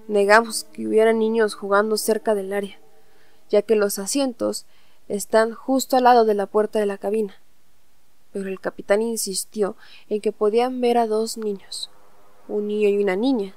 Negamos 0.06 0.64
que 0.64 0.86
hubiera 0.86 1.12
niños 1.12 1.54
jugando 1.54 1.96
cerca 1.96 2.34
del 2.34 2.52
área, 2.52 2.78
ya 3.48 3.62
que 3.62 3.74
los 3.74 3.98
asientos 3.98 4.66
están 5.08 5.54
justo 5.54 5.96
al 5.96 6.04
lado 6.04 6.24
de 6.24 6.34
la 6.34 6.46
puerta 6.46 6.78
de 6.78 6.86
la 6.86 6.98
cabina. 6.98 7.34
Pero 8.34 8.48
el 8.48 8.58
capitán 8.58 9.00
insistió 9.00 9.76
en 10.08 10.20
que 10.20 10.32
podían 10.32 10.80
ver 10.80 10.98
a 10.98 11.06
dos 11.06 11.38
niños, 11.38 11.88
un 12.48 12.66
niño 12.66 12.88
y 12.88 13.00
una 13.00 13.14
niña, 13.14 13.54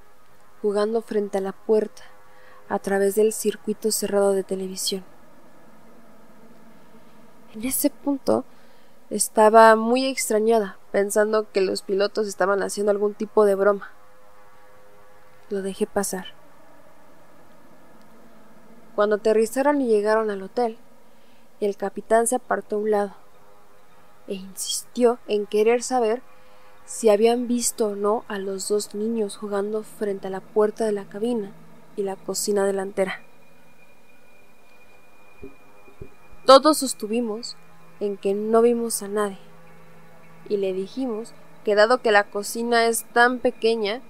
jugando 0.61 1.01
frente 1.01 1.39
a 1.39 1.41
la 1.41 1.51
puerta 1.51 2.03
a 2.69 2.77
través 2.77 3.15
del 3.15 3.33
circuito 3.33 3.91
cerrado 3.91 4.33
de 4.33 4.43
televisión. 4.43 5.03
En 7.55 7.65
ese 7.65 7.89
punto 7.89 8.45
estaba 9.09 9.75
muy 9.75 10.05
extrañada, 10.05 10.77
pensando 10.91 11.51
que 11.51 11.61
los 11.61 11.81
pilotos 11.81 12.27
estaban 12.27 12.61
haciendo 12.61 12.91
algún 12.91 13.15
tipo 13.15 13.45
de 13.45 13.55
broma. 13.55 13.91
Lo 15.49 15.63
dejé 15.63 15.87
pasar. 15.87 16.27
Cuando 18.95 19.15
aterrizaron 19.15 19.81
y 19.81 19.87
llegaron 19.87 20.29
al 20.29 20.43
hotel, 20.43 20.77
el 21.61 21.77
capitán 21.77 22.27
se 22.27 22.35
apartó 22.35 22.75
a 22.75 22.79
un 22.79 22.91
lado 22.91 23.26
e 24.27 24.33
insistió 24.35 25.19
en 25.27 25.45
querer 25.45 25.83
saber 25.83 26.21
si 26.85 27.09
habían 27.09 27.47
visto 27.47 27.87
o 27.87 27.95
no 27.95 28.23
a 28.27 28.39
los 28.39 28.69
dos 28.69 28.95
niños 28.95 29.37
jugando 29.37 29.83
frente 29.83 30.27
a 30.27 30.29
la 30.29 30.39
puerta 30.39 30.85
de 30.85 30.93
la 30.93 31.05
cabina 31.05 31.51
y 31.95 32.03
la 32.03 32.15
cocina 32.15 32.65
delantera. 32.65 33.21
Todos 36.45 36.77
sostuvimos 36.77 37.57
en 37.99 38.15
que 38.15 38.33
no 38.33 38.61
vimos 38.61 39.03
a 39.03 39.09
nadie 39.09 39.39
y 40.47 40.57
le 40.57 40.73
dijimos 40.73 41.33
que 41.65 41.75
dado 41.75 42.01
que 42.01 42.13
la 42.13 42.23
cocina 42.23 42.85
es 42.85 43.03
tan 43.11 43.39
pequeña, 43.39 44.01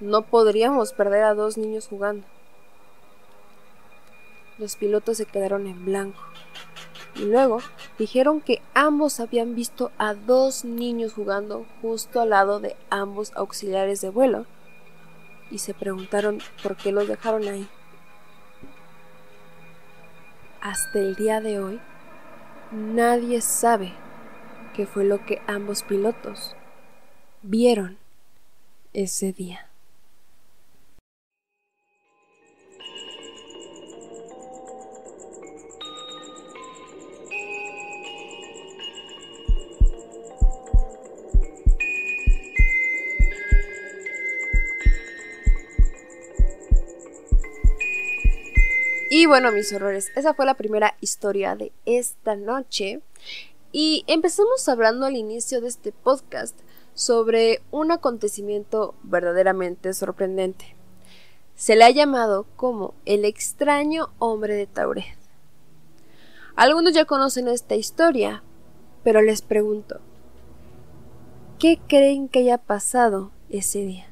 no 0.00 0.22
podríamos 0.22 0.92
perder 0.92 1.24
a 1.24 1.34
dos 1.34 1.56
niños 1.56 1.88
jugando. 1.88 2.26
Los 4.58 4.76
pilotos 4.76 5.16
se 5.16 5.24
quedaron 5.24 5.66
en 5.66 5.86
blanco. 5.86 6.20
Y 7.20 7.24
luego 7.24 7.60
dijeron 7.98 8.40
que 8.40 8.62
ambos 8.72 9.20
habían 9.20 9.54
visto 9.54 9.92
a 9.98 10.14
dos 10.14 10.64
niños 10.64 11.12
jugando 11.12 11.66
justo 11.82 12.22
al 12.22 12.30
lado 12.30 12.60
de 12.60 12.76
ambos 12.88 13.30
auxiliares 13.34 14.00
de 14.00 14.08
vuelo. 14.08 14.46
Y 15.50 15.58
se 15.58 15.74
preguntaron 15.74 16.38
por 16.62 16.78
qué 16.78 16.92
los 16.92 17.06
dejaron 17.06 17.46
ahí. 17.46 17.68
Hasta 20.62 20.98
el 20.98 21.14
día 21.14 21.42
de 21.42 21.60
hoy, 21.60 21.78
nadie 22.70 23.42
sabe 23.42 23.92
qué 24.74 24.86
fue 24.86 25.04
lo 25.04 25.26
que 25.26 25.42
ambos 25.46 25.82
pilotos 25.82 26.56
vieron 27.42 27.98
ese 28.94 29.34
día. 29.34 29.69
Bueno, 49.30 49.52
mis 49.52 49.72
horrores, 49.72 50.10
esa 50.16 50.34
fue 50.34 50.44
la 50.44 50.54
primera 50.54 50.96
historia 51.00 51.54
de 51.54 51.70
esta 51.84 52.34
noche. 52.34 53.00
Y 53.70 54.02
empezamos 54.08 54.68
hablando 54.68 55.06
al 55.06 55.14
inicio 55.14 55.60
de 55.60 55.68
este 55.68 55.92
podcast 55.92 56.58
sobre 56.94 57.62
un 57.70 57.92
acontecimiento 57.92 58.96
verdaderamente 59.04 59.94
sorprendente. 59.94 60.74
Se 61.54 61.76
le 61.76 61.84
ha 61.84 61.90
llamado 61.90 62.44
como 62.56 62.94
el 63.04 63.24
extraño 63.24 64.08
hombre 64.18 64.56
de 64.56 64.66
Tauret. 64.66 65.16
Algunos 66.56 66.92
ya 66.92 67.04
conocen 67.04 67.46
esta 67.46 67.76
historia, 67.76 68.42
pero 69.04 69.22
les 69.22 69.42
pregunto, 69.42 70.00
¿qué 71.60 71.78
creen 71.86 72.28
que 72.28 72.40
haya 72.40 72.58
pasado 72.58 73.30
ese 73.48 73.78
día? 73.78 74.08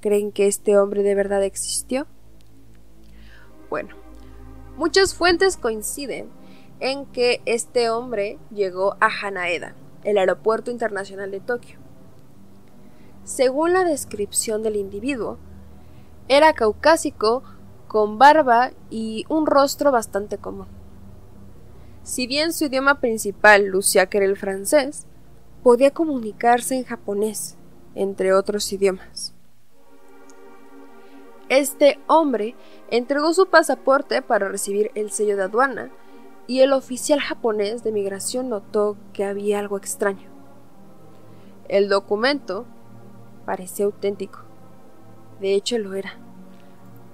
¿Creen 0.00 0.32
que 0.32 0.46
este 0.46 0.78
hombre 0.78 1.02
de 1.02 1.14
verdad 1.14 1.42
existió? 1.42 2.06
Bueno, 3.68 3.97
Muchas 4.78 5.12
fuentes 5.12 5.56
coinciden 5.56 6.28
en 6.78 7.04
que 7.06 7.42
este 7.46 7.90
hombre 7.90 8.38
llegó 8.54 8.96
a 9.00 9.08
Hanaeda, 9.08 9.74
el 10.04 10.18
aeropuerto 10.18 10.70
internacional 10.70 11.32
de 11.32 11.40
Tokio. 11.40 11.80
Según 13.24 13.72
la 13.72 13.82
descripción 13.82 14.62
del 14.62 14.76
individuo, 14.76 15.36
era 16.28 16.52
caucásico, 16.52 17.42
con 17.88 18.18
barba 18.18 18.70
y 18.88 19.24
un 19.28 19.46
rostro 19.46 19.90
bastante 19.90 20.38
común. 20.38 20.68
Si 22.04 22.28
bien 22.28 22.52
su 22.52 22.66
idioma 22.66 23.00
principal 23.00 23.66
lucía 23.66 24.06
que 24.06 24.18
era 24.18 24.26
el 24.26 24.36
francés, 24.36 25.08
podía 25.64 25.90
comunicarse 25.90 26.76
en 26.76 26.84
japonés 26.84 27.56
entre 27.96 28.32
otros 28.32 28.72
idiomas. 28.72 29.34
Este 31.48 31.98
hombre 32.06 32.54
entregó 32.90 33.32
su 33.32 33.46
pasaporte 33.46 34.20
para 34.20 34.48
recibir 34.48 34.90
el 34.94 35.10
sello 35.10 35.36
de 35.36 35.44
aduana 35.44 35.90
y 36.46 36.60
el 36.60 36.72
oficial 36.72 37.20
japonés 37.20 37.82
de 37.82 37.92
migración 37.92 38.50
notó 38.50 38.96
que 39.14 39.24
había 39.24 39.58
algo 39.58 39.78
extraño. 39.78 40.28
El 41.68 41.88
documento 41.88 42.66
parecía 43.46 43.86
auténtico. 43.86 44.40
De 45.40 45.54
hecho 45.54 45.78
lo 45.78 45.94
era. 45.94 46.12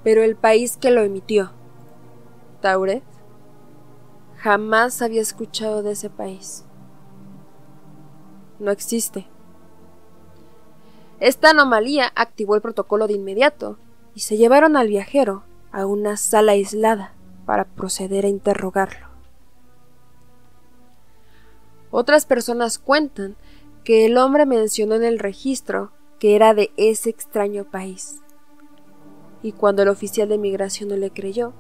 Pero 0.02 0.22
el 0.22 0.34
país 0.34 0.76
que 0.76 0.90
lo 0.90 1.02
emitió, 1.02 1.52
Tauret, 2.60 3.04
jamás 4.36 5.00
había 5.00 5.22
escuchado 5.22 5.82
de 5.82 5.92
ese 5.92 6.10
país. 6.10 6.64
No 8.58 8.70
existe. 8.70 9.26
Esta 11.20 11.50
anomalía 11.50 12.12
activó 12.16 12.56
el 12.56 12.62
protocolo 12.62 13.06
de 13.06 13.14
inmediato 13.14 13.78
y 14.14 14.20
se 14.20 14.36
llevaron 14.36 14.76
al 14.76 14.88
viajero 14.88 15.44
a 15.72 15.86
una 15.86 16.16
sala 16.16 16.52
aislada 16.52 17.14
para 17.46 17.64
proceder 17.64 18.24
a 18.24 18.28
interrogarlo. 18.28 19.08
Otras 21.90 22.26
personas 22.26 22.78
cuentan 22.78 23.36
que 23.84 24.06
el 24.06 24.16
hombre 24.18 24.46
mencionó 24.46 24.94
en 24.94 25.04
el 25.04 25.18
registro 25.18 25.92
que 26.18 26.36
era 26.36 26.54
de 26.54 26.72
ese 26.76 27.10
extraño 27.10 27.64
país. 27.64 28.20
Y 29.42 29.52
cuando 29.52 29.82
el 29.82 29.88
oficial 29.88 30.28
de 30.28 30.38
migración 30.38 30.88
no 30.88 30.96
le 30.96 31.10
creyó, 31.10 31.52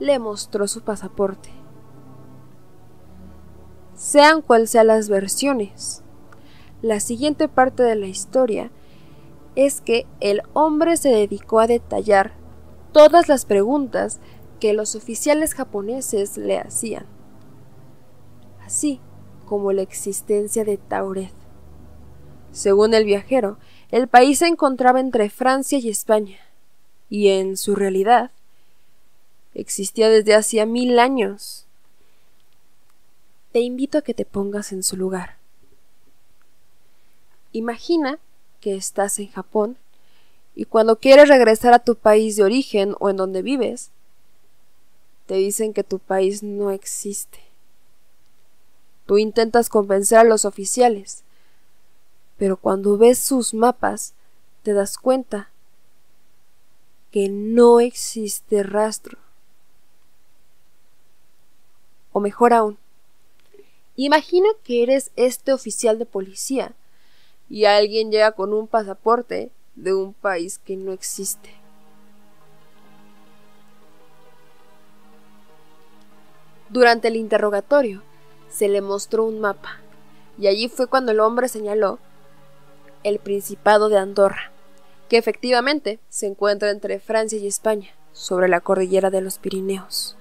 le 0.00 0.18
mostró 0.18 0.66
su 0.66 0.82
pasaporte. 0.82 1.50
Sean 3.94 4.42
cual 4.42 4.66
sean 4.66 4.88
las 4.88 5.08
versiones, 5.08 6.02
la 6.82 6.98
siguiente 6.98 7.48
parte 7.48 7.82
de 7.84 7.94
la 7.94 8.06
historia 8.06 8.70
es 9.56 9.80
que 9.80 10.06
el 10.20 10.42
hombre 10.52 10.96
se 10.96 11.10
dedicó 11.10 11.60
a 11.60 11.66
detallar 11.66 12.32
todas 12.92 13.28
las 13.28 13.44
preguntas 13.44 14.20
que 14.60 14.72
los 14.72 14.94
oficiales 14.94 15.54
japoneses 15.54 16.36
le 16.36 16.58
hacían, 16.58 17.06
así 18.64 19.00
como 19.46 19.72
la 19.72 19.82
existencia 19.82 20.64
de 20.64 20.78
Tauret. 20.78 21.32
Según 22.52 22.94
el 22.94 23.04
viajero, 23.04 23.58
el 23.90 24.08
país 24.08 24.38
se 24.38 24.46
encontraba 24.46 25.00
entre 25.00 25.28
Francia 25.28 25.78
y 25.78 25.88
España, 25.88 26.38
y 27.10 27.28
en 27.28 27.56
su 27.56 27.74
realidad 27.74 28.30
existía 29.54 30.08
desde 30.08 30.34
hacía 30.34 30.66
mil 30.66 30.98
años. 30.98 31.66
Te 33.52 33.60
invito 33.60 33.98
a 33.98 34.02
que 34.02 34.14
te 34.14 34.24
pongas 34.24 34.72
en 34.72 34.82
su 34.82 34.96
lugar. 34.96 35.36
Imagina 37.52 38.18
que 38.64 38.74
estás 38.74 39.18
en 39.18 39.30
Japón 39.30 39.76
y 40.54 40.64
cuando 40.64 40.96
quieres 40.96 41.28
regresar 41.28 41.74
a 41.74 41.80
tu 41.80 41.96
país 41.96 42.36
de 42.36 42.44
origen 42.44 42.96
o 42.98 43.10
en 43.10 43.18
donde 43.18 43.42
vives, 43.42 43.90
te 45.26 45.34
dicen 45.34 45.74
que 45.74 45.84
tu 45.84 45.98
país 45.98 46.42
no 46.42 46.70
existe. 46.70 47.40
Tú 49.04 49.18
intentas 49.18 49.68
convencer 49.68 50.16
a 50.16 50.24
los 50.24 50.46
oficiales, 50.46 51.24
pero 52.38 52.56
cuando 52.56 52.96
ves 52.96 53.18
sus 53.18 53.52
mapas 53.52 54.14
te 54.62 54.72
das 54.72 54.96
cuenta 54.96 55.50
que 57.10 57.28
no 57.28 57.80
existe 57.80 58.62
rastro. 58.62 59.18
O 62.12 62.20
mejor 62.20 62.54
aún, 62.54 62.78
imagina 63.94 64.48
que 64.62 64.82
eres 64.82 65.10
este 65.16 65.52
oficial 65.52 65.98
de 65.98 66.06
policía 66.06 66.74
y 67.54 67.66
alguien 67.66 68.10
llega 68.10 68.32
con 68.32 68.52
un 68.52 68.66
pasaporte 68.66 69.52
de 69.76 69.94
un 69.94 70.12
país 70.12 70.58
que 70.58 70.76
no 70.76 70.90
existe. 70.90 71.54
Durante 76.68 77.06
el 77.06 77.14
interrogatorio 77.14 78.02
se 78.50 78.66
le 78.66 78.80
mostró 78.80 79.24
un 79.24 79.40
mapa 79.40 79.78
y 80.36 80.48
allí 80.48 80.68
fue 80.68 80.88
cuando 80.88 81.12
el 81.12 81.20
hombre 81.20 81.46
señaló 81.46 82.00
el 83.04 83.20
Principado 83.20 83.88
de 83.88 83.98
Andorra, 83.98 84.50
que 85.08 85.16
efectivamente 85.16 86.00
se 86.08 86.26
encuentra 86.26 86.72
entre 86.72 86.98
Francia 86.98 87.38
y 87.38 87.46
España, 87.46 87.90
sobre 88.12 88.48
la 88.48 88.62
cordillera 88.62 89.10
de 89.10 89.20
los 89.20 89.38
Pirineos. 89.38 90.16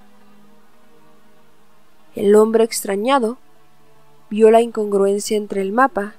El 2.16 2.36
hombre 2.36 2.64
extrañado 2.64 3.40
vio 4.30 4.52
la 4.52 4.62
incongruencia 4.62 5.36
entre 5.36 5.62
el 5.62 5.72
mapa 5.72 6.14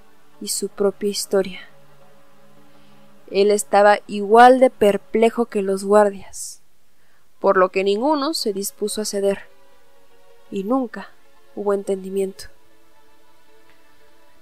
y 0.44 0.48
su 0.48 0.68
propia 0.68 1.08
historia. 1.08 1.60
Él 3.30 3.50
estaba 3.50 4.00
igual 4.06 4.60
de 4.60 4.68
perplejo 4.68 5.46
que 5.46 5.62
los 5.62 5.84
guardias, 5.84 6.60
por 7.40 7.56
lo 7.56 7.70
que 7.70 7.82
ninguno 7.82 8.34
se 8.34 8.52
dispuso 8.52 9.00
a 9.00 9.06
ceder, 9.06 9.44
y 10.50 10.64
nunca 10.64 11.08
hubo 11.56 11.72
entendimiento. 11.72 12.44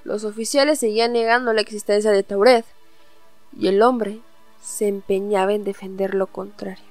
Los 0.03 0.25
oficiales 0.25 0.81
seguían 0.81 1.13
negando 1.13 1.53
la 1.53 1.61
existencia 1.61 2.11
de 2.11 2.25
Tauret, 2.25 2.65
y 3.57 3.69
el 3.69 3.81
hombre 3.81 4.19
se 4.61 4.89
empeñaba 4.89 5.53
en 5.53 5.63
defender 5.63 6.17
lo 6.17 6.27
contrario. 6.27 6.85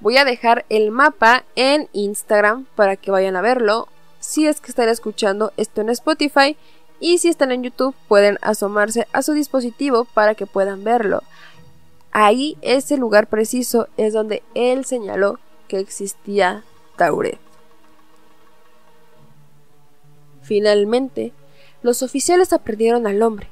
Voy 0.00 0.16
a 0.16 0.24
dejar 0.24 0.64
el 0.70 0.90
mapa 0.90 1.44
en 1.54 1.90
Instagram 1.92 2.64
para 2.76 2.96
que 2.96 3.10
vayan 3.10 3.36
a 3.36 3.42
verlo 3.42 3.88
si 4.22 4.46
es 4.46 4.60
que 4.60 4.70
están 4.70 4.88
escuchando 4.88 5.52
esto 5.56 5.80
en 5.80 5.90
Spotify 5.90 6.56
y 7.00 7.18
si 7.18 7.28
están 7.28 7.50
en 7.50 7.64
YouTube 7.64 7.96
pueden 8.06 8.38
asomarse 8.40 9.08
a 9.12 9.22
su 9.22 9.32
dispositivo 9.32 10.04
para 10.14 10.36
que 10.36 10.46
puedan 10.46 10.84
verlo. 10.84 11.22
Ahí 12.12 12.56
ese 12.62 12.96
lugar 12.96 13.26
preciso 13.26 13.88
es 13.96 14.12
donde 14.12 14.44
él 14.54 14.84
señaló 14.84 15.40
que 15.66 15.80
existía 15.80 16.62
Tauret. 16.96 17.40
Finalmente, 20.42 21.32
los 21.82 22.02
oficiales 22.02 22.52
aprendieron 22.52 23.08
al 23.08 23.22
hombre, 23.22 23.48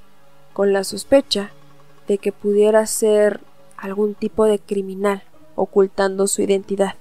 con 0.53 0.73
la 0.73 0.85
sospecha 0.85 1.51
de 2.07 2.19
que 2.19 2.31
pudiera 2.31 2.87
ser 2.87 3.41
algún 3.77 4.15
tipo 4.15 4.45
de 4.45 4.61
criminal 4.61 5.25
ocultando 5.57 6.29
su 6.29 6.43
identidad. 6.43 6.95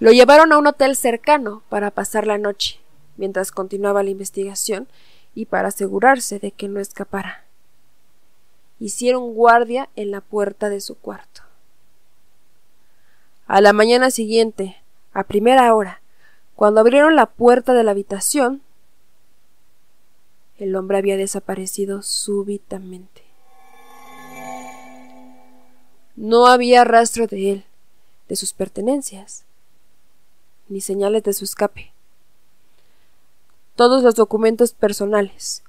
Lo 0.00 0.12
llevaron 0.12 0.52
a 0.52 0.58
un 0.58 0.66
hotel 0.66 0.94
cercano 0.94 1.62
para 1.68 1.90
pasar 1.90 2.26
la 2.26 2.38
noche, 2.38 2.78
mientras 3.16 3.50
continuaba 3.50 4.04
la 4.04 4.10
investigación 4.10 4.86
y 5.34 5.46
para 5.46 5.68
asegurarse 5.68 6.38
de 6.38 6.52
que 6.52 6.68
no 6.68 6.78
escapara. 6.78 7.44
Hicieron 8.78 9.34
guardia 9.34 9.88
en 9.96 10.12
la 10.12 10.20
puerta 10.20 10.68
de 10.68 10.80
su 10.80 10.96
cuarto. 10.96 11.42
A 13.48 13.60
la 13.60 13.72
mañana 13.72 14.12
siguiente, 14.12 14.76
a 15.12 15.24
primera 15.24 15.74
hora, 15.74 16.00
cuando 16.54 16.80
abrieron 16.80 17.16
la 17.16 17.26
puerta 17.26 17.72
de 17.72 17.82
la 17.82 17.90
habitación, 17.90 18.62
el 20.58 20.76
hombre 20.76 20.98
había 20.98 21.16
desaparecido 21.16 22.02
súbitamente. 22.02 23.22
No 26.14 26.46
había 26.46 26.84
rastro 26.84 27.26
de 27.26 27.52
él, 27.52 27.64
de 28.28 28.36
sus 28.36 28.52
pertenencias, 28.52 29.44
ni 30.68 30.80
señales 30.80 31.22
de 31.22 31.32
su 31.32 31.44
escape. 31.44 31.92
Todos 33.76 34.02
los 34.02 34.14
documentos 34.14 34.72
personales, 34.72 35.62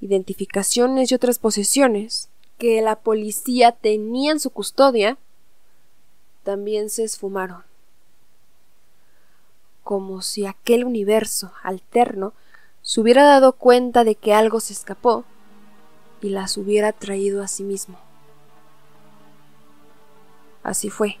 identificaciones 0.00 1.10
y 1.10 1.14
otras 1.14 1.38
posesiones 1.38 2.28
que 2.56 2.80
la 2.82 2.96
policía 2.96 3.72
tenía 3.72 4.32
en 4.32 4.40
su 4.40 4.50
custodia 4.50 5.18
también 6.42 6.90
se 6.90 7.04
esfumaron. 7.04 7.64
Como 9.82 10.22
si 10.22 10.46
aquel 10.46 10.84
universo 10.84 11.52
alterno 11.62 12.32
se 12.82 13.00
hubiera 13.00 13.24
dado 13.24 13.52
cuenta 13.52 14.04
de 14.04 14.14
que 14.14 14.34
algo 14.34 14.60
se 14.60 14.72
escapó 14.72 15.24
y 16.20 16.30
las 16.30 16.56
hubiera 16.56 16.92
traído 16.92 17.42
a 17.42 17.48
sí 17.48 17.62
mismo. 17.64 17.98
Así 20.62 20.90
fue. 20.90 21.16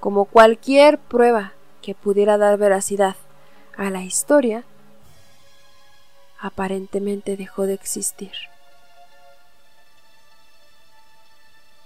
Como 0.00 0.26
cualquier 0.26 0.98
prueba 0.98 1.55
que 1.86 1.94
pudiera 1.94 2.36
dar 2.36 2.58
veracidad 2.58 3.14
a 3.76 3.90
la 3.90 4.02
historia, 4.02 4.64
aparentemente 6.40 7.36
dejó 7.36 7.62
de 7.62 7.74
existir. 7.74 8.32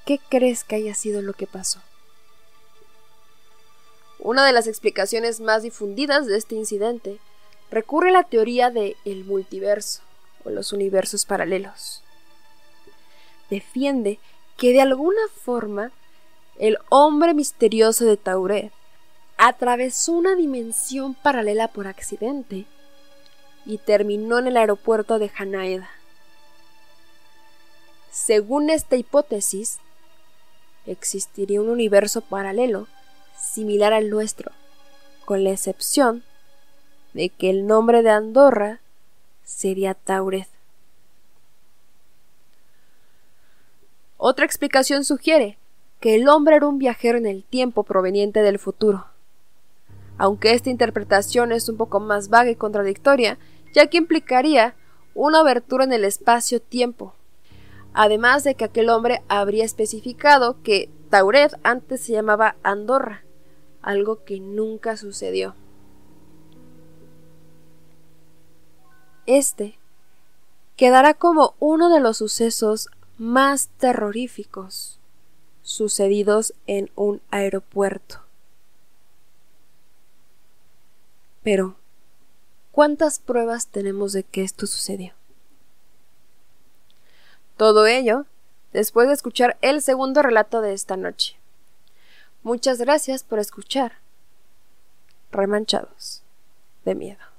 ¿Qué 0.07 0.19
crees 0.31 0.65
que 0.65 0.77
haya 0.77 0.95
sido 0.95 1.21
lo 1.21 1.35
que 1.35 1.47
pasó? 1.47 1.83
Una 4.19 4.47
de 4.47 4.53
las 4.53 4.67
explicaciones 4.67 5.39
más 5.39 5.65
difundidas 5.65 6.27
de 6.27 6.39
este 6.39 6.55
incidente 6.55 7.19
recurre 7.71 8.09
a 8.09 8.13
la 8.13 8.25
teoría 8.25 8.71
de 8.71 8.97
el 9.05 9.27
multiverso 9.27 10.01
o 10.45 10.51
los 10.51 10.73
universos 10.73 11.27
paralelos. 11.27 12.03
Defiende 13.51 14.19
que 14.57 14.73
de 14.73 14.81
alguna 14.81 15.21
forma 15.45 15.93
el 16.59 16.79
hombre 16.89 17.35
misterioso 17.35 18.07
de 18.07 18.17
Tauret 18.17 18.73
atravesó 19.43 20.13
una 20.13 20.35
dimensión 20.35 21.15
paralela 21.15 21.69
por 21.69 21.87
accidente 21.87 22.67
y 23.65 23.79
terminó 23.79 24.39
en 24.39 24.49
el 24.49 24.59
aeropuerto 24.59 25.19
de 25.19 25.31
Hanaeda. 25.35 25.89
Según 28.11 28.69
esta 28.69 28.97
hipótesis, 28.97 29.79
existiría 30.85 31.63
un 31.63 31.71
universo 31.71 32.21
paralelo 32.21 32.87
similar 33.39 33.95
al 33.95 34.11
nuestro, 34.11 34.53
con 35.25 35.43
la 35.43 35.53
excepción 35.53 36.23
de 37.15 37.31
que 37.31 37.49
el 37.49 37.67
nombre 37.67 38.03
de 38.03 38.11
Andorra 38.11 38.81
sería 39.43 39.95
Tauret. 39.95 40.49
Otra 44.19 44.45
explicación 44.45 45.03
sugiere 45.03 45.57
que 45.99 46.15
el 46.15 46.29
hombre 46.29 46.57
era 46.57 46.67
un 46.67 46.79
viajero 46.79 47.17
en 47.17 47.25
el 47.25 47.43
tiempo 47.43 47.85
proveniente 47.85 48.43
del 48.43 48.59
futuro. 48.59 49.10
Aunque 50.21 50.53
esta 50.53 50.69
interpretación 50.69 51.51
es 51.51 51.71
un 51.71 51.79
poco 51.79 51.99
más 51.99 52.29
vaga 52.29 52.51
y 52.51 52.55
contradictoria, 52.55 53.39
ya 53.73 53.87
que 53.87 53.97
implicaría 53.97 54.75
una 55.15 55.41
abertura 55.41 55.85
en 55.85 55.95
el 55.95 56.05
espacio-tiempo, 56.05 57.15
además 57.95 58.45
de 58.45 58.55
que 58.55 58.67
aquel 58.67 58.91
hombre 58.91 59.23
habría 59.29 59.65
especificado 59.65 60.61
que 60.63 60.91
Tauret 61.09 61.59
antes 61.63 62.03
se 62.03 62.13
llamaba 62.13 62.57
Andorra, 62.63 63.25
algo 63.81 64.23
que 64.25 64.41
nunca 64.41 64.99
sucedió. 64.99 65.55
Este 69.25 69.79
quedará 70.77 71.15
como 71.15 71.55
uno 71.61 71.89
de 71.89 72.01
los 72.01 72.19
sucesos 72.19 72.91
más 73.17 73.71
terroríficos 73.79 75.01
sucedidos 75.63 76.53
en 76.67 76.91
un 76.95 77.23
aeropuerto. 77.31 78.30
Pero, 81.43 81.77
¿cuántas 82.73 83.19
pruebas 83.19 83.67
tenemos 83.69 84.13
de 84.13 84.25
que 84.25 84.43
esto 84.43 84.67
sucedió? 84.67 85.15
Todo 87.57 87.87
ello 87.87 88.27
después 88.73 89.09
de 89.09 89.15
escuchar 89.15 89.59
el 89.61 89.83
segundo 89.83 90.23
relato 90.23 90.61
de 90.61 90.73
esta 90.73 90.97
noche. 90.97 91.37
Muchas 92.43 92.79
gracias 92.79 93.23
por 93.23 93.39
escuchar. 93.39 93.93
Remanchados 95.31 96.23
de 96.85 96.95
miedo. 96.95 97.30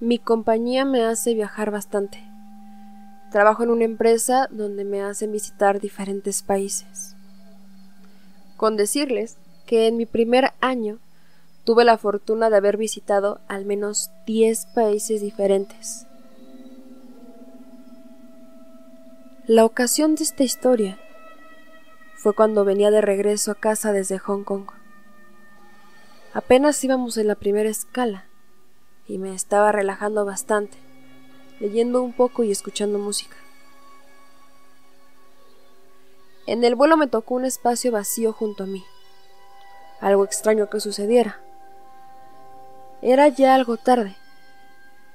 Mi 0.00 0.20
compañía 0.20 0.84
me 0.84 1.02
hace 1.04 1.34
viajar 1.34 1.72
bastante. 1.72 2.22
Trabajo 3.32 3.64
en 3.64 3.70
una 3.70 3.84
empresa 3.84 4.46
donde 4.48 4.84
me 4.84 5.02
hacen 5.02 5.32
visitar 5.32 5.80
diferentes 5.80 6.42
países. 6.42 7.16
Con 8.56 8.76
decirles 8.76 9.38
que 9.66 9.88
en 9.88 9.96
mi 9.96 10.06
primer 10.06 10.52
año 10.60 11.00
tuve 11.64 11.84
la 11.84 11.98
fortuna 11.98 12.48
de 12.48 12.56
haber 12.56 12.76
visitado 12.76 13.40
al 13.48 13.64
menos 13.64 14.12
10 14.24 14.66
países 14.66 15.20
diferentes. 15.20 16.06
La 19.48 19.64
ocasión 19.64 20.14
de 20.14 20.22
esta 20.22 20.44
historia 20.44 20.96
fue 22.14 22.34
cuando 22.34 22.64
venía 22.64 22.92
de 22.92 23.00
regreso 23.00 23.50
a 23.50 23.56
casa 23.56 23.90
desde 23.90 24.18
Hong 24.18 24.44
Kong. 24.44 24.70
Apenas 26.34 26.82
íbamos 26.84 27.16
en 27.16 27.26
la 27.26 27.34
primera 27.34 27.68
escala 27.68 28.27
y 29.08 29.18
me 29.18 29.34
estaba 29.34 29.72
relajando 29.72 30.24
bastante, 30.24 30.76
leyendo 31.58 32.02
un 32.02 32.12
poco 32.12 32.44
y 32.44 32.52
escuchando 32.52 32.98
música. 32.98 33.36
En 36.46 36.62
el 36.62 36.74
vuelo 36.74 36.96
me 36.96 37.08
tocó 37.08 37.34
un 37.34 37.44
espacio 37.44 37.90
vacío 37.90 38.32
junto 38.32 38.64
a 38.64 38.66
mí. 38.66 38.84
Algo 40.00 40.24
extraño 40.24 40.70
que 40.70 40.80
sucediera. 40.80 41.40
Era 43.02 43.28
ya 43.28 43.54
algo 43.54 43.76
tarde, 43.76 44.16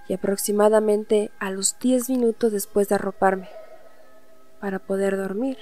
y 0.07 0.13
aproximadamente 0.13 1.31
a 1.39 1.49
los 1.49 1.77
diez 1.79 2.09
minutos 2.09 2.51
después 2.51 2.89
de 2.89 2.95
arroparme, 2.95 3.49
para 4.59 4.79
poder 4.79 5.17
dormir, 5.17 5.57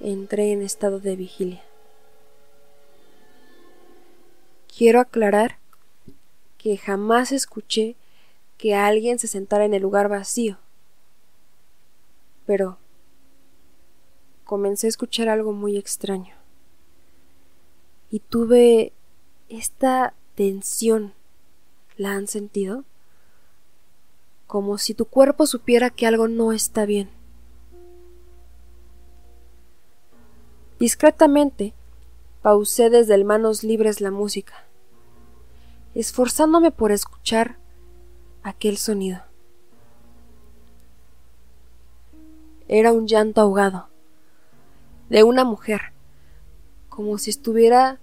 entré 0.00 0.52
en 0.52 0.62
estado 0.62 1.00
de 1.00 1.16
vigilia. 1.16 1.62
Quiero 4.76 5.00
aclarar 5.00 5.58
que 6.66 6.76
jamás 6.76 7.30
escuché 7.30 7.94
que 8.58 8.74
alguien 8.74 9.20
se 9.20 9.28
sentara 9.28 9.64
en 9.64 9.72
el 9.72 9.82
lugar 9.82 10.08
vacío. 10.08 10.58
Pero 12.44 12.78
comencé 14.42 14.88
a 14.88 14.90
escuchar 14.90 15.28
algo 15.28 15.52
muy 15.52 15.76
extraño. 15.76 16.34
Y 18.10 18.18
tuve 18.18 18.92
esta 19.48 20.14
tensión. 20.34 21.14
¿La 21.96 22.14
han 22.14 22.26
sentido? 22.26 22.82
Como 24.48 24.76
si 24.78 24.92
tu 24.92 25.04
cuerpo 25.04 25.46
supiera 25.46 25.90
que 25.90 26.08
algo 26.08 26.26
no 26.26 26.52
está 26.52 26.84
bien. 26.84 27.10
Discretamente, 30.80 31.74
pausé 32.42 32.90
desde 32.90 33.14
el 33.14 33.24
manos 33.24 33.62
libres 33.62 34.00
la 34.00 34.10
música 34.10 34.65
esforzándome 36.00 36.70
por 36.70 36.92
escuchar 36.92 37.56
aquel 38.42 38.76
sonido. 38.76 39.22
Era 42.68 42.92
un 42.92 43.06
llanto 43.06 43.40
ahogado 43.40 43.88
de 45.08 45.22
una 45.22 45.44
mujer, 45.44 45.92
como 46.90 47.16
si 47.16 47.30
estuviera 47.30 47.98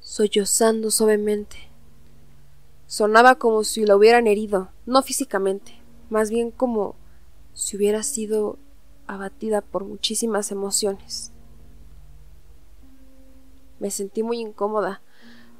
sollozando 0.00 0.90
suavemente. 0.90 1.56
Sonaba 2.88 3.36
como 3.36 3.62
si 3.62 3.84
la 3.84 3.96
hubieran 3.96 4.26
herido, 4.26 4.70
no 4.84 5.02
físicamente, 5.02 5.80
más 6.10 6.30
bien 6.30 6.50
como 6.50 6.96
si 7.54 7.76
hubiera 7.76 8.02
sido 8.02 8.58
abatida 9.06 9.60
por 9.60 9.84
muchísimas 9.84 10.50
emociones. 10.50 11.30
Me 13.78 13.90
sentí 13.92 14.24
muy 14.24 14.40
incómoda, 14.40 15.00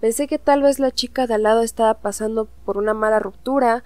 Pensé 0.07 0.29
que 0.29 0.39
tal 0.39 0.63
vez 0.63 0.79
la 0.79 0.93
chica 0.93 1.27
de 1.27 1.35
al 1.35 1.43
lado 1.43 1.63
estaba 1.63 1.95
pasando 1.95 2.45
por 2.65 2.79
una 2.79 2.95
mala 2.95 3.19
ruptura 3.19 3.83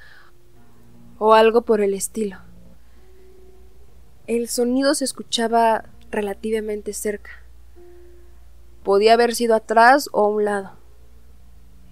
o 1.18 1.32
algo 1.32 1.62
por 1.62 1.80
el 1.80 1.94
estilo. 1.94 2.36
El 4.26 4.50
sonido 4.50 4.94
se 4.94 5.06
escuchaba 5.06 5.86
relativamente 6.10 6.92
cerca. 6.92 7.30
Podía 8.82 9.14
haber 9.14 9.34
sido 9.34 9.54
atrás 9.54 10.10
o 10.12 10.26
a 10.26 10.28
un 10.28 10.44
lado. 10.44 10.72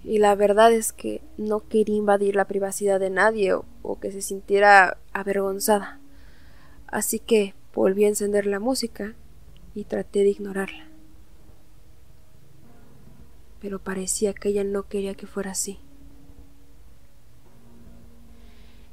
Y 0.03 0.19
la 0.19 0.35
verdad 0.35 0.73
es 0.73 0.93
que 0.93 1.23
no 1.37 1.67
quería 1.67 1.95
invadir 1.95 2.35
la 2.35 2.45
privacidad 2.45 2.99
de 2.99 3.09
nadie 3.09 3.55
o, 3.55 3.65
o 3.81 3.99
que 3.99 4.11
se 4.11 4.21
sintiera 4.21 4.99
avergonzada. 5.11 5.99
Así 6.85 7.17
que 7.17 7.55
volví 7.73 8.05
a 8.05 8.09
encender 8.09 8.45
la 8.45 8.59
música 8.59 9.15
y 9.73 9.85
traté 9.85 10.19
de 10.19 10.29
ignorarla 10.29 10.88
pero 13.59 13.79
parecía 13.79 14.33
que 14.33 14.49
ella 14.49 14.63
no 14.63 14.83
quería 14.83 15.15
que 15.15 15.27
fuera 15.27 15.51
así. 15.51 15.79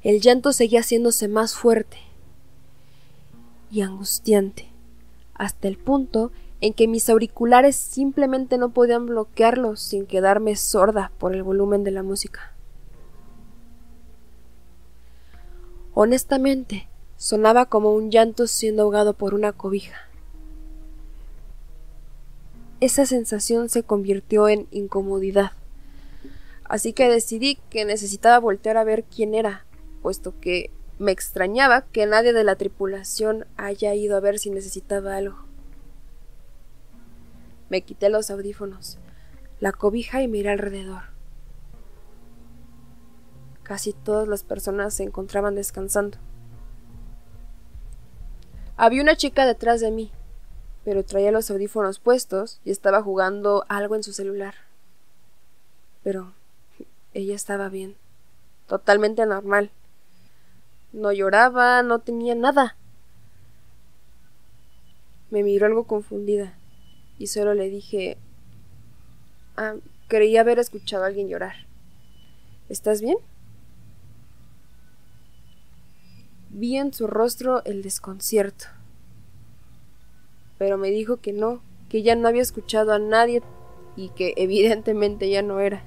El 0.03 0.21
llanto 0.21 0.53
seguía 0.53 0.81
haciéndose 0.81 1.27
más 1.27 1.55
fuerte 1.55 1.97
y 3.71 3.81
angustiante, 3.81 4.69
hasta 5.33 5.67
el 5.67 5.77
punto 5.77 6.31
en 6.61 6.73
que 6.73 6.87
mis 6.87 7.09
auriculares 7.09 7.75
simplemente 7.75 8.57
no 8.57 8.69
podían 8.69 9.05
bloquearlo 9.05 9.75
sin 9.75 10.05
quedarme 10.05 10.55
sorda 10.55 11.11
por 11.17 11.33
el 11.35 11.43
volumen 11.43 11.83
de 11.83 11.91
la 11.91 12.03
música. 12.03 12.53
Honestamente, 15.93 16.87
sonaba 17.17 17.65
como 17.65 17.91
un 17.93 18.11
llanto 18.11 18.47
siendo 18.47 18.83
ahogado 18.83 19.13
por 19.13 19.33
una 19.33 19.51
cobija 19.51 20.06
esa 22.79 23.05
sensación 23.05 23.69
se 23.69 23.83
convirtió 23.83 24.47
en 24.47 24.67
incomodidad. 24.71 25.53
Así 26.63 26.93
que 26.93 27.09
decidí 27.09 27.57
que 27.69 27.85
necesitaba 27.85 28.39
voltear 28.39 28.77
a 28.77 28.83
ver 28.83 29.03
quién 29.03 29.33
era, 29.33 29.65
puesto 30.01 30.39
que 30.39 30.69
me 30.99 31.11
extrañaba 31.11 31.81
que 31.81 32.05
nadie 32.05 32.33
de 32.33 32.43
la 32.43 32.55
tripulación 32.55 33.45
haya 33.55 33.93
ido 33.95 34.17
a 34.17 34.19
ver 34.19 34.37
si 34.37 34.49
necesitaba 34.49 35.15
algo. 35.15 35.45
Me 37.69 37.81
quité 37.81 38.09
los 38.09 38.29
audífonos, 38.29 38.97
la 39.59 39.71
cobija 39.71 40.21
y 40.21 40.27
miré 40.27 40.51
alrededor. 40.51 41.03
Casi 43.63 43.93
todas 43.93 44.27
las 44.27 44.43
personas 44.43 44.93
se 44.93 45.03
encontraban 45.03 45.55
descansando. 45.55 46.17
Había 48.77 49.01
una 49.01 49.17
chica 49.17 49.45
detrás 49.45 49.81
de 49.81 49.91
mí, 49.91 50.11
pero 50.87 51.03
traía 51.03 51.33
los 51.33 51.51
audífonos 51.51 51.99
puestos 51.99 52.61
y 52.63 52.71
estaba 52.71 53.03
jugando 53.03 53.65
algo 53.67 53.97
en 53.97 54.03
su 54.03 54.13
celular. 54.13 54.53
Pero 56.01 56.31
ella 57.13 57.35
estaba 57.35 57.67
bien, 57.67 57.97
totalmente 58.67 59.25
normal. 59.25 59.69
No 60.93 61.11
lloraba, 61.11 61.83
no 61.83 61.99
tenía 61.99 62.35
nada. 62.35 62.77
Me 65.29 65.43
miró 65.43 65.65
algo 65.65 65.83
confundida 65.87 66.57
y 67.19 67.27
solo 67.27 67.53
le 67.53 67.69
dije, 67.69 68.17
ah, 69.57 69.75
creí 70.07 70.37
haber 70.37 70.57
escuchado 70.57 71.03
a 71.03 71.07
alguien 71.07 71.27
llorar. 71.27 71.67
¿Estás 72.69 73.01
bien? 73.01 73.17
Vi 76.49 76.77
en 76.77 76.93
su 76.93 77.07
rostro 77.07 77.61
el 77.65 77.81
desconcierto, 77.81 78.67
pero 80.57 80.77
me 80.77 80.89
dijo 80.89 81.17
que 81.17 81.33
no, 81.33 81.61
que 81.89 82.03
ya 82.03 82.15
no 82.15 82.27
había 82.27 82.41
escuchado 82.41 82.93
a 82.93 82.99
nadie 82.99 83.41
y 83.95 84.09
que 84.09 84.33
evidentemente 84.37 85.29
ya 85.29 85.41
no 85.41 85.59
era. 85.59 85.83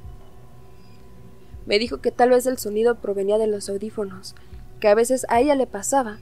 Me 1.66 1.78
dijo 1.78 2.00
que 2.00 2.10
tal 2.10 2.30
vez 2.30 2.46
el 2.46 2.58
sonido 2.58 2.96
provenía 2.96 3.38
de 3.38 3.46
los 3.46 3.68
audífonos, 3.68 4.34
que 4.80 4.88
a 4.88 4.94
veces 4.94 5.26
a 5.28 5.40
ella 5.40 5.54
le 5.54 5.66
pasaba 5.66 6.18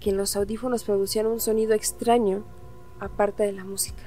que 0.00 0.12
los 0.12 0.36
audífonos 0.36 0.84
producían 0.84 1.26
un 1.26 1.40
sonido 1.40 1.72
extraño 1.72 2.44
aparte 2.98 3.44
de 3.44 3.52
la 3.52 3.64
música. 3.64 4.02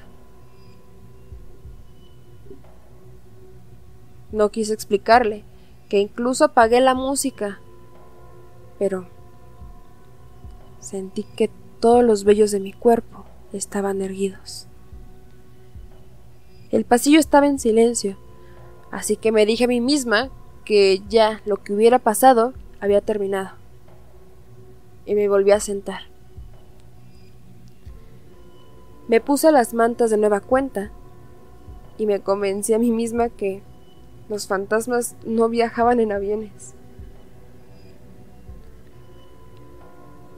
No 4.32 4.50
quise 4.50 4.74
explicarle 4.74 5.44
que 5.88 5.98
incluso 5.98 6.44
apagué 6.44 6.80
la 6.80 6.94
música, 6.94 7.60
pero 8.78 9.08
sentí 10.78 11.22
que 11.22 11.50
todos 11.80 12.04
los 12.04 12.24
vellos 12.24 12.50
de 12.50 12.60
mi 12.60 12.72
cuerpo 12.72 13.15
estaban 13.52 14.02
erguidos. 14.02 14.66
El 16.70 16.84
pasillo 16.84 17.18
estaba 17.18 17.46
en 17.46 17.58
silencio, 17.58 18.16
así 18.90 19.16
que 19.16 19.32
me 19.32 19.46
dije 19.46 19.64
a 19.64 19.68
mí 19.68 19.80
misma 19.80 20.30
que 20.64 21.02
ya 21.08 21.40
lo 21.46 21.62
que 21.62 21.72
hubiera 21.72 21.98
pasado 21.98 22.52
había 22.80 23.00
terminado. 23.00 23.50
Y 25.04 25.14
me 25.14 25.28
volví 25.28 25.52
a 25.52 25.60
sentar. 25.60 26.02
Me 29.08 29.20
puse 29.20 29.52
las 29.52 29.72
mantas 29.72 30.10
de 30.10 30.16
nueva 30.16 30.40
cuenta 30.40 30.90
y 31.96 32.06
me 32.06 32.20
convencí 32.20 32.74
a 32.74 32.78
mí 32.78 32.90
misma 32.90 33.28
que 33.28 33.62
los 34.28 34.48
fantasmas 34.48 35.14
no 35.24 35.48
viajaban 35.48 36.00
en 36.00 36.10
aviones. 36.10 36.74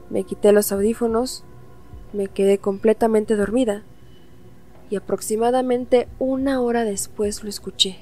Me 0.09 0.23
quité 0.23 0.51
los 0.51 0.71
audífonos, 0.71 1.43
me 2.13 2.27
quedé 2.27 2.57
completamente 2.57 3.35
dormida 3.35 3.83
y 4.89 4.95
aproximadamente 4.95 6.07
una 6.17 6.61
hora 6.61 6.83
después 6.83 7.43
lo 7.43 7.49
escuché. 7.49 7.99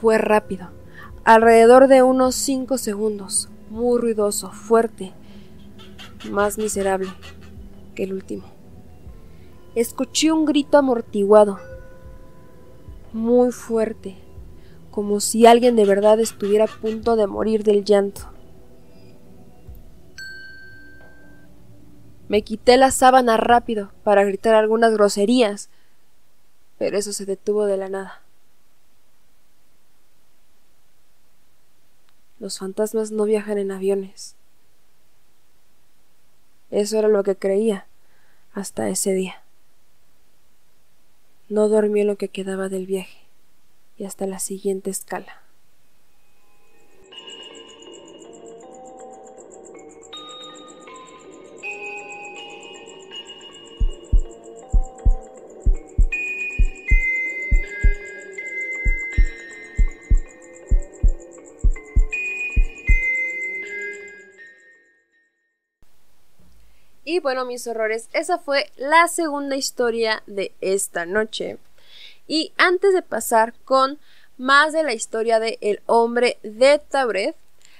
Fue 0.00 0.18
rápido, 0.18 0.70
alrededor 1.24 1.88
de 1.88 2.02
unos 2.02 2.34
cinco 2.34 2.78
segundos, 2.78 3.48
muy 3.70 4.00
ruidoso, 4.00 4.50
fuerte, 4.50 5.12
más 6.30 6.58
miserable 6.58 7.08
que 7.94 8.04
el 8.04 8.12
último. 8.12 8.44
Escuché 9.74 10.32
un 10.32 10.44
grito 10.44 10.78
amortiguado, 10.78 11.58
muy 13.12 13.52
fuerte, 13.52 14.16
como 14.90 15.20
si 15.20 15.46
alguien 15.46 15.76
de 15.76 15.84
verdad 15.84 16.18
estuviera 16.20 16.64
a 16.64 16.80
punto 16.80 17.16
de 17.16 17.26
morir 17.26 17.62
del 17.62 17.84
llanto. 17.84 18.22
Me 22.30 22.42
quité 22.42 22.76
la 22.76 22.92
sábana 22.92 23.36
rápido 23.36 23.90
para 24.04 24.22
gritar 24.22 24.54
algunas 24.54 24.92
groserías, 24.92 25.68
pero 26.78 26.96
eso 26.96 27.12
se 27.12 27.26
detuvo 27.26 27.64
de 27.64 27.76
la 27.76 27.88
nada. 27.88 28.22
Los 32.38 32.60
fantasmas 32.60 33.10
no 33.10 33.24
viajan 33.24 33.58
en 33.58 33.72
aviones. 33.72 34.36
Eso 36.70 37.00
era 37.00 37.08
lo 37.08 37.24
que 37.24 37.34
creía 37.34 37.88
hasta 38.54 38.88
ese 38.88 39.12
día. 39.12 39.42
No 41.48 41.68
dormí 41.68 42.04
lo 42.04 42.14
que 42.14 42.28
quedaba 42.28 42.68
del 42.68 42.86
viaje 42.86 43.26
y 43.98 44.04
hasta 44.04 44.28
la 44.28 44.38
siguiente 44.38 44.88
escala. 44.88 45.42
Y 67.10 67.18
bueno, 67.18 67.44
mis 67.44 67.66
horrores, 67.66 68.08
esa 68.12 68.38
fue 68.38 68.70
la 68.76 69.08
segunda 69.08 69.56
historia 69.56 70.22
de 70.28 70.52
esta 70.60 71.06
noche. 71.06 71.58
Y 72.28 72.52
antes 72.56 72.94
de 72.94 73.02
pasar 73.02 73.52
con 73.64 73.98
más 74.38 74.72
de 74.72 74.84
la 74.84 74.92
historia 74.92 75.40
de 75.40 75.58
El 75.60 75.82
hombre 75.86 76.38
de 76.44 76.78
Tauret, 76.78 77.34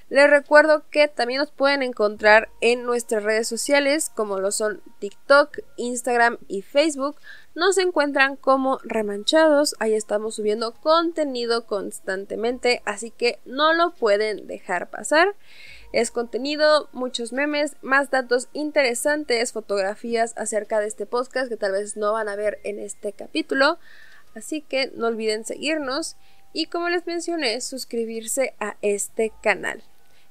les 0.08 0.28
recuerdo 0.28 0.82
que 0.90 1.06
también 1.06 1.38
nos 1.38 1.52
pueden 1.52 1.84
encontrar 1.84 2.48
en 2.60 2.82
nuestras 2.82 3.22
redes 3.22 3.46
sociales 3.46 4.10
como 4.12 4.40
lo 4.40 4.50
son 4.50 4.82
TikTok, 4.98 5.58
Instagram 5.76 6.38
y 6.48 6.62
Facebook. 6.62 7.14
Nos 7.54 7.78
encuentran 7.78 8.34
como 8.34 8.80
remanchados, 8.82 9.76
ahí 9.78 9.94
estamos 9.94 10.34
subiendo 10.34 10.72
contenido 10.72 11.66
constantemente, 11.66 12.82
así 12.84 13.12
que 13.12 13.38
no 13.44 13.74
lo 13.74 13.92
pueden 13.92 14.48
dejar 14.48 14.90
pasar. 14.90 15.36
Es 15.92 16.12
contenido, 16.12 16.88
muchos 16.92 17.32
memes, 17.32 17.76
más 17.82 18.10
datos 18.10 18.48
interesantes, 18.52 19.52
fotografías 19.52 20.34
acerca 20.36 20.78
de 20.78 20.86
este 20.86 21.04
podcast 21.04 21.48
que 21.48 21.56
tal 21.56 21.72
vez 21.72 21.96
no 21.96 22.12
van 22.12 22.28
a 22.28 22.36
ver 22.36 22.60
en 22.62 22.78
este 22.78 23.12
capítulo. 23.12 23.78
Así 24.36 24.60
que 24.60 24.92
no 24.94 25.08
olviden 25.08 25.44
seguirnos 25.44 26.16
y 26.52 26.66
como 26.66 26.88
les 26.88 27.06
mencioné, 27.06 27.60
suscribirse 27.60 28.54
a 28.60 28.76
este 28.82 29.32
canal. 29.42 29.82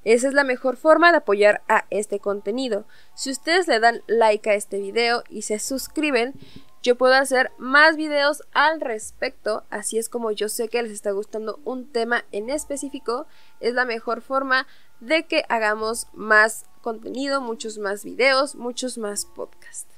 Esa 0.06 0.30
es 0.30 0.34
la 0.34 0.45
mejor 0.45 0.78
forma 0.78 1.12
de 1.12 1.17
apoyar 1.17 1.62
a 1.67 1.86
este 1.89 2.19
contenido. 2.19 2.86
Si 3.13 3.30
ustedes 3.30 3.67
le 3.67 3.82
dan 3.82 4.02
like 4.08 4.50
a 4.50 4.54
este 4.54 4.80
video 4.80 5.24
y 5.30 5.41
se 5.41 5.60
suscriben, 5.60 6.34
yo 6.82 6.95
puedo 6.95 7.13
hacer 7.15 7.52
más 7.58 7.98
videos 7.98 8.43
al 8.54 8.80
respecto, 8.80 9.65
así 9.69 9.98
es 9.98 10.08
como 10.08 10.32
yo 10.32 10.48
sé 10.48 10.69
que 10.69 10.82
les 10.82 10.93
está 10.93 11.12
gustando 11.12 11.60
un 11.65 11.91
tema 11.91 12.24
en 12.32 12.50
específico, 12.50 13.28
es 13.60 13.74
la 13.74 13.84
mejor 13.84 14.22
forma 14.22 14.65
de 14.99 15.25
que 15.25 15.45
hagamos 15.49 16.07
más 16.13 16.65
contenido, 16.81 17.41
muchos 17.41 17.77
más 17.77 18.03
videos, 18.03 18.55
muchos 18.55 18.97
más 18.97 19.25
podcasts. 19.25 19.93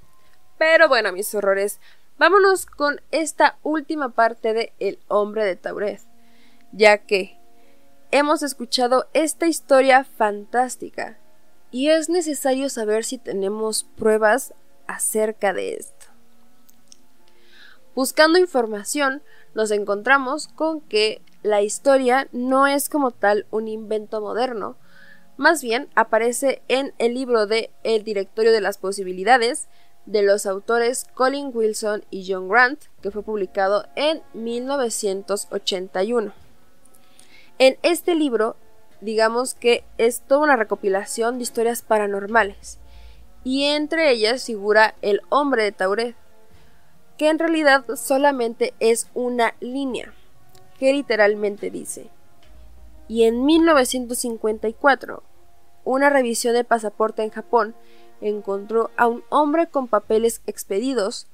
Pero 0.58 0.88
bueno, 0.88 1.12
mis 1.12 1.34
horrores, 1.34 1.80
vámonos 2.18 2.66
con 2.66 3.02
esta 3.12 3.58
última 3.64 4.10
parte 4.10 4.54
de 4.54 4.74
El 4.80 5.00
hombre 5.08 5.44
de 5.46 5.56
Tauret, 5.56 6.02
ya 6.72 7.00
que 7.00 7.40
hemos 8.12 8.44
escuchado 8.44 9.08
esta 9.14 9.48
historia 9.48 10.04
fantástica 10.04 11.18
y 11.72 11.90
es 11.90 12.10
necesario 12.10 12.70
saber 12.70 13.06
si 13.06 13.18
tenemos 13.18 13.86
pruebas 13.96 14.54
acerca 14.88 15.54
de 15.54 15.76
esto. 15.76 16.08
Buscando 17.96 18.38
información, 18.38 19.22
nos 19.54 19.72
encontramos 19.72 20.48
con 20.48 20.82
que 20.82 21.22
la 21.44 21.62
historia 21.62 22.28
no 22.32 22.68
es 22.68 22.88
como 22.88 23.12
tal 23.12 23.48
un 23.52 23.68
invento 23.68 24.22
moderno, 24.22 24.78
más 25.42 25.64
bien 25.64 25.90
aparece 25.96 26.62
en 26.68 26.94
el 27.00 27.16
libro 27.16 27.48
de 27.48 27.72
El 27.84 28.04
Directorio 28.04 28.52
de 28.52 28.62
las 28.62 28.78
Posibilidades 28.78 29.68
de 30.06 30.22
los 30.22 30.46
autores 30.46 31.08
Colin 31.16 31.50
Wilson 31.52 32.06
y 32.12 32.32
John 32.32 32.48
Grant, 32.48 32.84
que 33.02 33.10
fue 33.10 33.24
publicado 33.24 33.88
en 33.96 34.22
1981. 34.36 36.32
En 37.58 37.78
este 37.82 38.14
libro, 38.14 38.56
digamos 39.02 39.56
que 39.56 39.84
es 39.98 40.22
toda 40.22 40.42
una 40.42 40.56
recopilación 40.58 41.38
de 41.38 41.44
historias 41.44 41.82
paranormales, 41.82 42.78
y 43.44 43.64
entre 43.64 44.12
ellas 44.12 44.46
figura 44.46 44.94
el 45.02 45.22
hombre 45.30 45.64
de 45.64 45.72
Tauret, 45.72 46.16
que 47.18 47.30
en 47.30 47.40
realidad 47.40 47.84
solamente 47.96 48.76
es 48.80 49.08
una 49.16 49.56
línea, 49.60 50.14
que 50.78 50.94
literalmente 50.94 51.72
dice, 51.72 52.12
y 53.08 53.24
en 53.24 53.44
1954 53.44 55.24
una 55.84 56.10
revisión 56.10 56.54
de 56.54 56.64
pasaporte 56.64 57.24
en 57.24 57.30
Japón 57.30 57.76
encontró 58.22 58.92
a 58.98 59.08
un 59.08 59.24
hombre 59.30 59.68
con 59.68 59.88
papeles 59.88 60.42
expedidos 60.46 61.28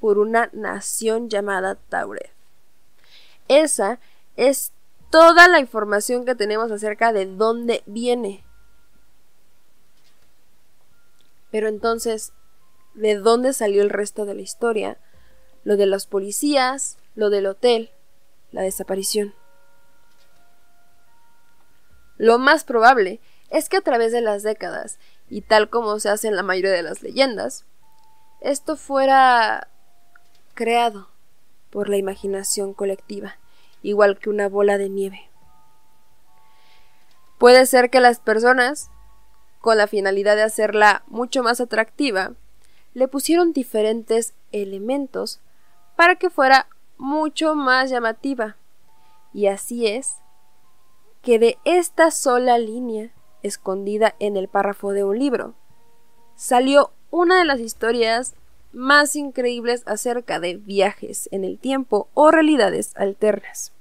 por 0.00 0.18
una 0.18 0.50
nación 0.52 1.28
llamada 1.28 1.76
Tauret. 1.76 2.32
Esa 3.48 4.00
es 4.36 4.72
toda 5.10 5.46
la 5.46 5.60
información 5.60 6.24
que 6.24 6.34
tenemos 6.34 6.70
acerca 6.72 7.12
de 7.12 7.26
dónde 7.26 7.82
viene. 7.86 8.44
Pero 11.50 11.68
entonces, 11.68 12.32
¿de 12.94 13.16
dónde 13.16 13.52
salió 13.52 13.82
el 13.82 13.90
resto 13.90 14.24
de 14.24 14.34
la 14.34 14.40
historia? 14.40 14.98
Lo 15.64 15.76
de 15.76 15.86
los 15.86 16.06
policías, 16.06 16.98
lo 17.14 17.30
del 17.30 17.46
hotel, 17.46 17.90
la 18.50 18.62
desaparición. 18.62 19.34
Lo 22.16 22.38
más 22.38 22.64
probable 22.64 23.20
es 23.52 23.68
que 23.68 23.76
a 23.76 23.82
través 23.82 24.12
de 24.12 24.22
las 24.22 24.42
décadas, 24.42 24.98
y 25.28 25.42
tal 25.42 25.68
como 25.68 26.00
se 26.00 26.08
hace 26.08 26.26
en 26.26 26.36
la 26.36 26.42
mayoría 26.42 26.72
de 26.72 26.82
las 26.82 27.02
leyendas, 27.02 27.66
esto 28.40 28.76
fuera 28.76 29.68
creado 30.54 31.08
por 31.70 31.88
la 31.88 31.98
imaginación 31.98 32.72
colectiva, 32.72 33.36
igual 33.82 34.18
que 34.18 34.30
una 34.30 34.48
bola 34.48 34.78
de 34.78 34.88
nieve. 34.88 35.30
Puede 37.38 37.66
ser 37.66 37.90
que 37.90 38.00
las 38.00 38.20
personas, 38.20 38.90
con 39.60 39.76
la 39.76 39.86
finalidad 39.86 40.34
de 40.34 40.42
hacerla 40.42 41.02
mucho 41.06 41.42
más 41.42 41.60
atractiva, 41.60 42.32
le 42.94 43.06
pusieron 43.06 43.52
diferentes 43.52 44.32
elementos 44.50 45.40
para 45.94 46.16
que 46.16 46.30
fuera 46.30 46.68
mucho 46.96 47.54
más 47.54 47.90
llamativa. 47.90 48.56
Y 49.34 49.46
así 49.46 49.86
es 49.86 50.16
que 51.22 51.38
de 51.38 51.58
esta 51.64 52.10
sola 52.10 52.58
línea, 52.58 53.12
escondida 53.42 54.14
en 54.18 54.36
el 54.36 54.48
párrafo 54.48 54.92
de 54.92 55.04
un 55.04 55.18
libro, 55.18 55.54
salió 56.36 56.92
una 57.10 57.38
de 57.38 57.44
las 57.44 57.60
historias 57.60 58.34
más 58.72 59.16
increíbles 59.16 59.82
acerca 59.86 60.40
de 60.40 60.56
viajes 60.56 61.28
en 61.30 61.44
el 61.44 61.58
tiempo 61.58 62.08
o 62.14 62.30
realidades 62.30 62.96
alternas. 62.96 63.72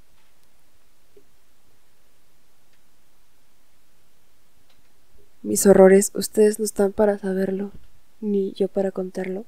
Mis 5.43 5.65
horrores, 5.65 6.11
ustedes 6.13 6.59
no 6.59 6.65
están 6.65 6.91
para 6.91 7.17
saberlo, 7.17 7.71
ni 8.19 8.51
yo 8.53 8.67
para 8.67 8.91
contarlo, 8.91 9.45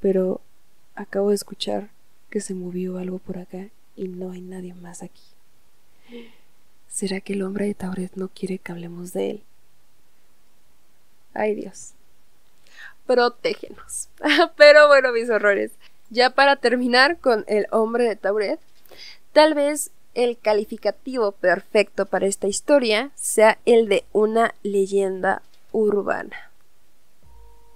pero 0.00 0.40
acabo 0.96 1.28
de 1.28 1.36
escuchar 1.36 1.90
que 2.30 2.40
se 2.40 2.54
movió 2.54 2.98
algo 2.98 3.18
por 3.18 3.38
acá 3.38 3.68
y 3.94 4.08
no 4.08 4.32
hay 4.32 4.40
nadie 4.40 4.74
más 4.74 5.02
aquí. 5.02 5.22
¿Será 6.92 7.22
que 7.22 7.32
el 7.32 7.42
hombre 7.42 7.64
de 7.64 7.74
Tauret 7.74 8.12
no 8.16 8.28
quiere 8.28 8.58
que 8.58 8.70
hablemos 8.70 9.14
de 9.14 9.30
él? 9.30 9.42
Ay 11.32 11.54
Dios. 11.54 11.94
Protégenos. 13.06 14.10
Pero 14.56 14.88
bueno, 14.88 15.10
mis 15.10 15.30
horrores. 15.30 15.72
Ya 16.10 16.30
para 16.30 16.56
terminar 16.56 17.18
con 17.18 17.46
el 17.48 17.66
hombre 17.70 18.04
de 18.04 18.16
Tauret, 18.16 18.60
tal 19.32 19.54
vez 19.54 19.90
el 20.12 20.36
calificativo 20.36 21.32
perfecto 21.32 22.04
para 22.04 22.26
esta 22.26 22.46
historia 22.46 23.10
sea 23.14 23.58
el 23.64 23.88
de 23.88 24.04
una 24.12 24.54
leyenda 24.62 25.40
urbana. 25.72 26.50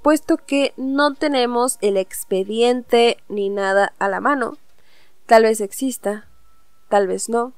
Puesto 0.03 0.37
que 0.37 0.75
no 0.77 1.15
tenemos 1.15 1.79
el 1.81 1.97
expediente 1.97 3.17
ni 3.31 3.49
nada 3.49 3.95
a 3.99 4.09
la 4.09 4.21
mano, 4.21 4.59
tal 5.25 5.45
vez 5.45 5.63
exista, 5.63 6.29
tal 6.91 7.07
vez 7.07 7.31
no. 7.31 7.55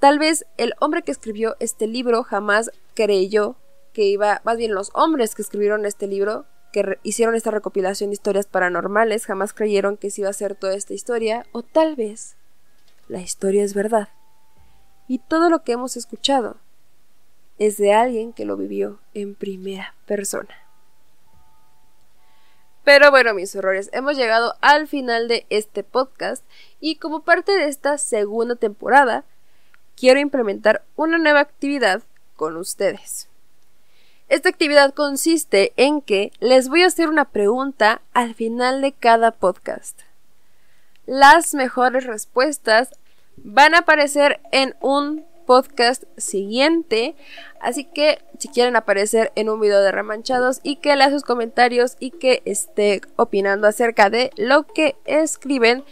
Tal 0.00 0.18
vez 0.18 0.46
el 0.56 0.74
hombre 0.80 1.02
que 1.02 1.12
escribió 1.12 1.56
este 1.60 1.86
libro 1.86 2.24
jamás 2.24 2.70
creyó 2.94 3.56
que 3.92 4.04
iba, 4.04 4.40
más 4.44 4.56
bien 4.56 4.74
los 4.74 4.90
hombres 4.94 5.34
que 5.34 5.42
escribieron 5.42 5.84
este 5.84 6.06
libro, 6.06 6.46
que 6.72 6.98
hicieron 7.02 7.34
esta 7.34 7.50
recopilación 7.50 8.08
de 8.08 8.14
historias 8.14 8.46
paranormales, 8.46 9.26
jamás 9.26 9.52
creyeron 9.52 9.98
que 9.98 10.10
se 10.10 10.22
iba 10.22 10.28
a 10.28 10.30
hacer 10.30 10.54
toda 10.54 10.74
esta 10.74 10.94
historia, 10.94 11.44
o 11.52 11.62
tal 11.62 11.96
vez 11.96 12.36
la 13.08 13.20
historia 13.20 13.62
es 13.62 13.74
verdad. 13.74 14.08
Y 15.06 15.18
todo 15.18 15.50
lo 15.50 15.64
que 15.64 15.72
hemos 15.72 15.96
escuchado 15.96 16.56
es 17.58 17.76
de 17.76 17.92
alguien 17.92 18.32
que 18.32 18.46
lo 18.46 18.56
vivió 18.56 19.00
en 19.12 19.34
primera 19.34 19.94
persona. 20.06 20.54
Pero 22.84 23.10
bueno, 23.10 23.34
mis 23.34 23.54
horrores, 23.54 23.90
hemos 23.92 24.16
llegado 24.16 24.54
al 24.62 24.88
final 24.88 25.28
de 25.28 25.44
este 25.50 25.84
podcast 25.84 26.42
y 26.80 26.96
como 26.96 27.20
parte 27.22 27.52
de 27.52 27.66
esta 27.66 27.98
segunda 27.98 28.56
temporada, 28.56 29.24
quiero 30.00 30.18
implementar 30.18 30.82
una 30.96 31.18
nueva 31.18 31.40
actividad 31.40 32.02
con 32.34 32.56
ustedes. 32.56 33.28
Esta 34.30 34.48
actividad 34.48 34.94
consiste 34.94 35.74
en 35.76 36.00
que 36.00 36.32
les 36.40 36.70
voy 36.70 36.82
a 36.82 36.86
hacer 36.86 37.08
una 37.10 37.26
pregunta 37.26 38.00
al 38.14 38.34
final 38.34 38.80
de 38.80 38.92
cada 38.92 39.30
podcast. 39.30 40.00
Las 41.04 41.52
mejores 41.52 42.06
respuestas 42.06 42.90
van 43.36 43.74
a 43.74 43.80
aparecer 43.80 44.40
en 44.52 44.74
un 44.80 45.26
podcast 45.46 46.04
siguiente. 46.16 47.14
Así 47.60 47.84
que 47.84 48.22
si 48.38 48.48
quieren 48.48 48.76
aparecer 48.76 49.32
en 49.34 49.50
un 49.50 49.60
video 49.60 49.82
de 49.82 49.92
remanchados 49.92 50.60
y 50.62 50.76
que 50.76 50.96
lea 50.96 51.10
sus 51.10 51.24
comentarios 51.24 51.96
y 51.98 52.12
que 52.12 52.40
esté 52.46 53.02
opinando 53.16 53.66
acerca 53.66 54.08
de 54.08 54.30
lo 54.36 54.66
que 54.66 54.96
escriben, 55.04 55.84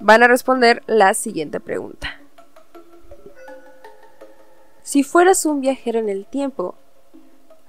van 0.00 0.22
a 0.22 0.28
responder 0.28 0.82
la 0.86 1.14
siguiente 1.14 1.60
pregunta. 1.60 2.19
Si 4.82 5.02
fueras 5.02 5.44
un 5.46 5.60
viajero 5.60 5.98
en 5.98 6.08
el 6.08 6.26
tiempo, 6.26 6.74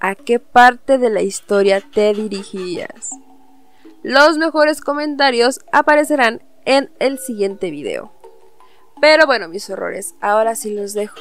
¿a 0.00 0.14
qué 0.14 0.38
parte 0.38 0.98
de 0.98 1.10
la 1.10 1.22
historia 1.22 1.80
te 1.80 2.12
dirigirías? 2.14 3.10
Los 4.02 4.38
mejores 4.38 4.80
comentarios 4.80 5.60
aparecerán 5.70 6.42
en 6.64 6.90
el 6.98 7.18
siguiente 7.18 7.70
video. 7.70 8.12
Pero 9.00 9.26
bueno, 9.26 9.48
mis 9.48 9.68
horrores, 9.68 10.14
ahora 10.20 10.54
sí 10.54 10.74
los 10.74 10.94
dejo. 10.94 11.18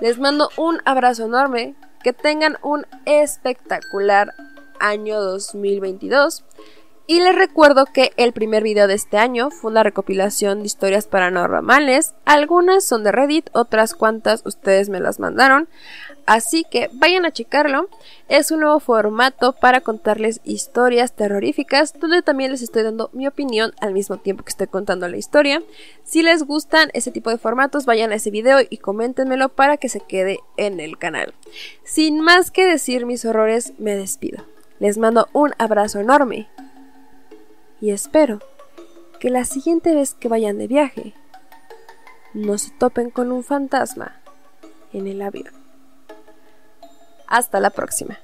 Les 0.00 0.18
mando 0.18 0.50
un 0.56 0.80
abrazo 0.84 1.26
enorme, 1.26 1.74
que 2.02 2.12
tengan 2.12 2.58
un 2.62 2.86
espectacular 3.04 4.34
año 4.80 5.20
2022. 5.20 6.44
Y 7.06 7.18
les 7.18 7.34
recuerdo 7.34 7.86
que 7.86 8.12
el 8.16 8.32
primer 8.32 8.62
video 8.62 8.86
de 8.86 8.94
este 8.94 9.18
año 9.18 9.50
fue 9.50 9.72
una 9.72 9.82
recopilación 9.82 10.60
de 10.60 10.66
historias 10.66 11.06
paranormales. 11.06 12.14
Algunas 12.24 12.84
son 12.84 13.02
de 13.02 13.10
Reddit, 13.10 13.50
otras 13.52 13.94
cuantas 13.94 14.42
ustedes 14.46 14.88
me 14.88 15.00
las 15.00 15.18
mandaron. 15.18 15.68
Así 16.26 16.64
que 16.70 16.88
vayan 16.92 17.24
a 17.24 17.32
checarlo. 17.32 17.88
Es 18.28 18.52
un 18.52 18.60
nuevo 18.60 18.78
formato 18.78 19.52
para 19.52 19.80
contarles 19.80 20.40
historias 20.44 21.12
terroríficas, 21.12 21.98
donde 21.98 22.22
también 22.22 22.52
les 22.52 22.62
estoy 22.62 22.84
dando 22.84 23.10
mi 23.12 23.26
opinión 23.26 23.72
al 23.80 23.92
mismo 23.92 24.18
tiempo 24.18 24.44
que 24.44 24.50
estoy 24.50 24.68
contando 24.68 25.08
la 25.08 25.16
historia. 25.16 25.60
Si 26.04 26.22
les 26.22 26.44
gustan 26.44 26.90
ese 26.94 27.10
tipo 27.10 27.30
de 27.30 27.38
formatos, 27.38 27.84
vayan 27.84 28.12
a 28.12 28.16
ese 28.16 28.30
video 28.30 28.58
y 28.68 28.78
coméntenmelo 28.78 29.48
para 29.48 29.76
que 29.76 29.88
se 29.88 30.00
quede 30.00 30.38
en 30.56 30.78
el 30.78 30.98
canal. 30.98 31.34
Sin 31.82 32.20
más 32.20 32.52
que 32.52 32.64
decir 32.64 33.06
mis 33.06 33.24
horrores, 33.24 33.72
me 33.78 33.96
despido. 33.96 34.44
Les 34.78 34.98
mando 34.98 35.28
un 35.32 35.52
abrazo 35.58 35.98
enorme. 35.98 36.48
Y 37.82 37.90
espero 37.90 38.38
que 39.18 39.28
la 39.28 39.44
siguiente 39.44 39.92
vez 39.92 40.14
que 40.14 40.28
vayan 40.28 40.56
de 40.56 40.68
viaje, 40.68 41.14
no 42.32 42.56
se 42.56 42.70
topen 42.70 43.10
con 43.10 43.32
un 43.32 43.42
fantasma 43.42 44.20
en 44.92 45.08
el 45.08 45.20
avión. 45.20 45.52
Hasta 47.26 47.58
la 47.58 47.70
próxima. 47.70 48.20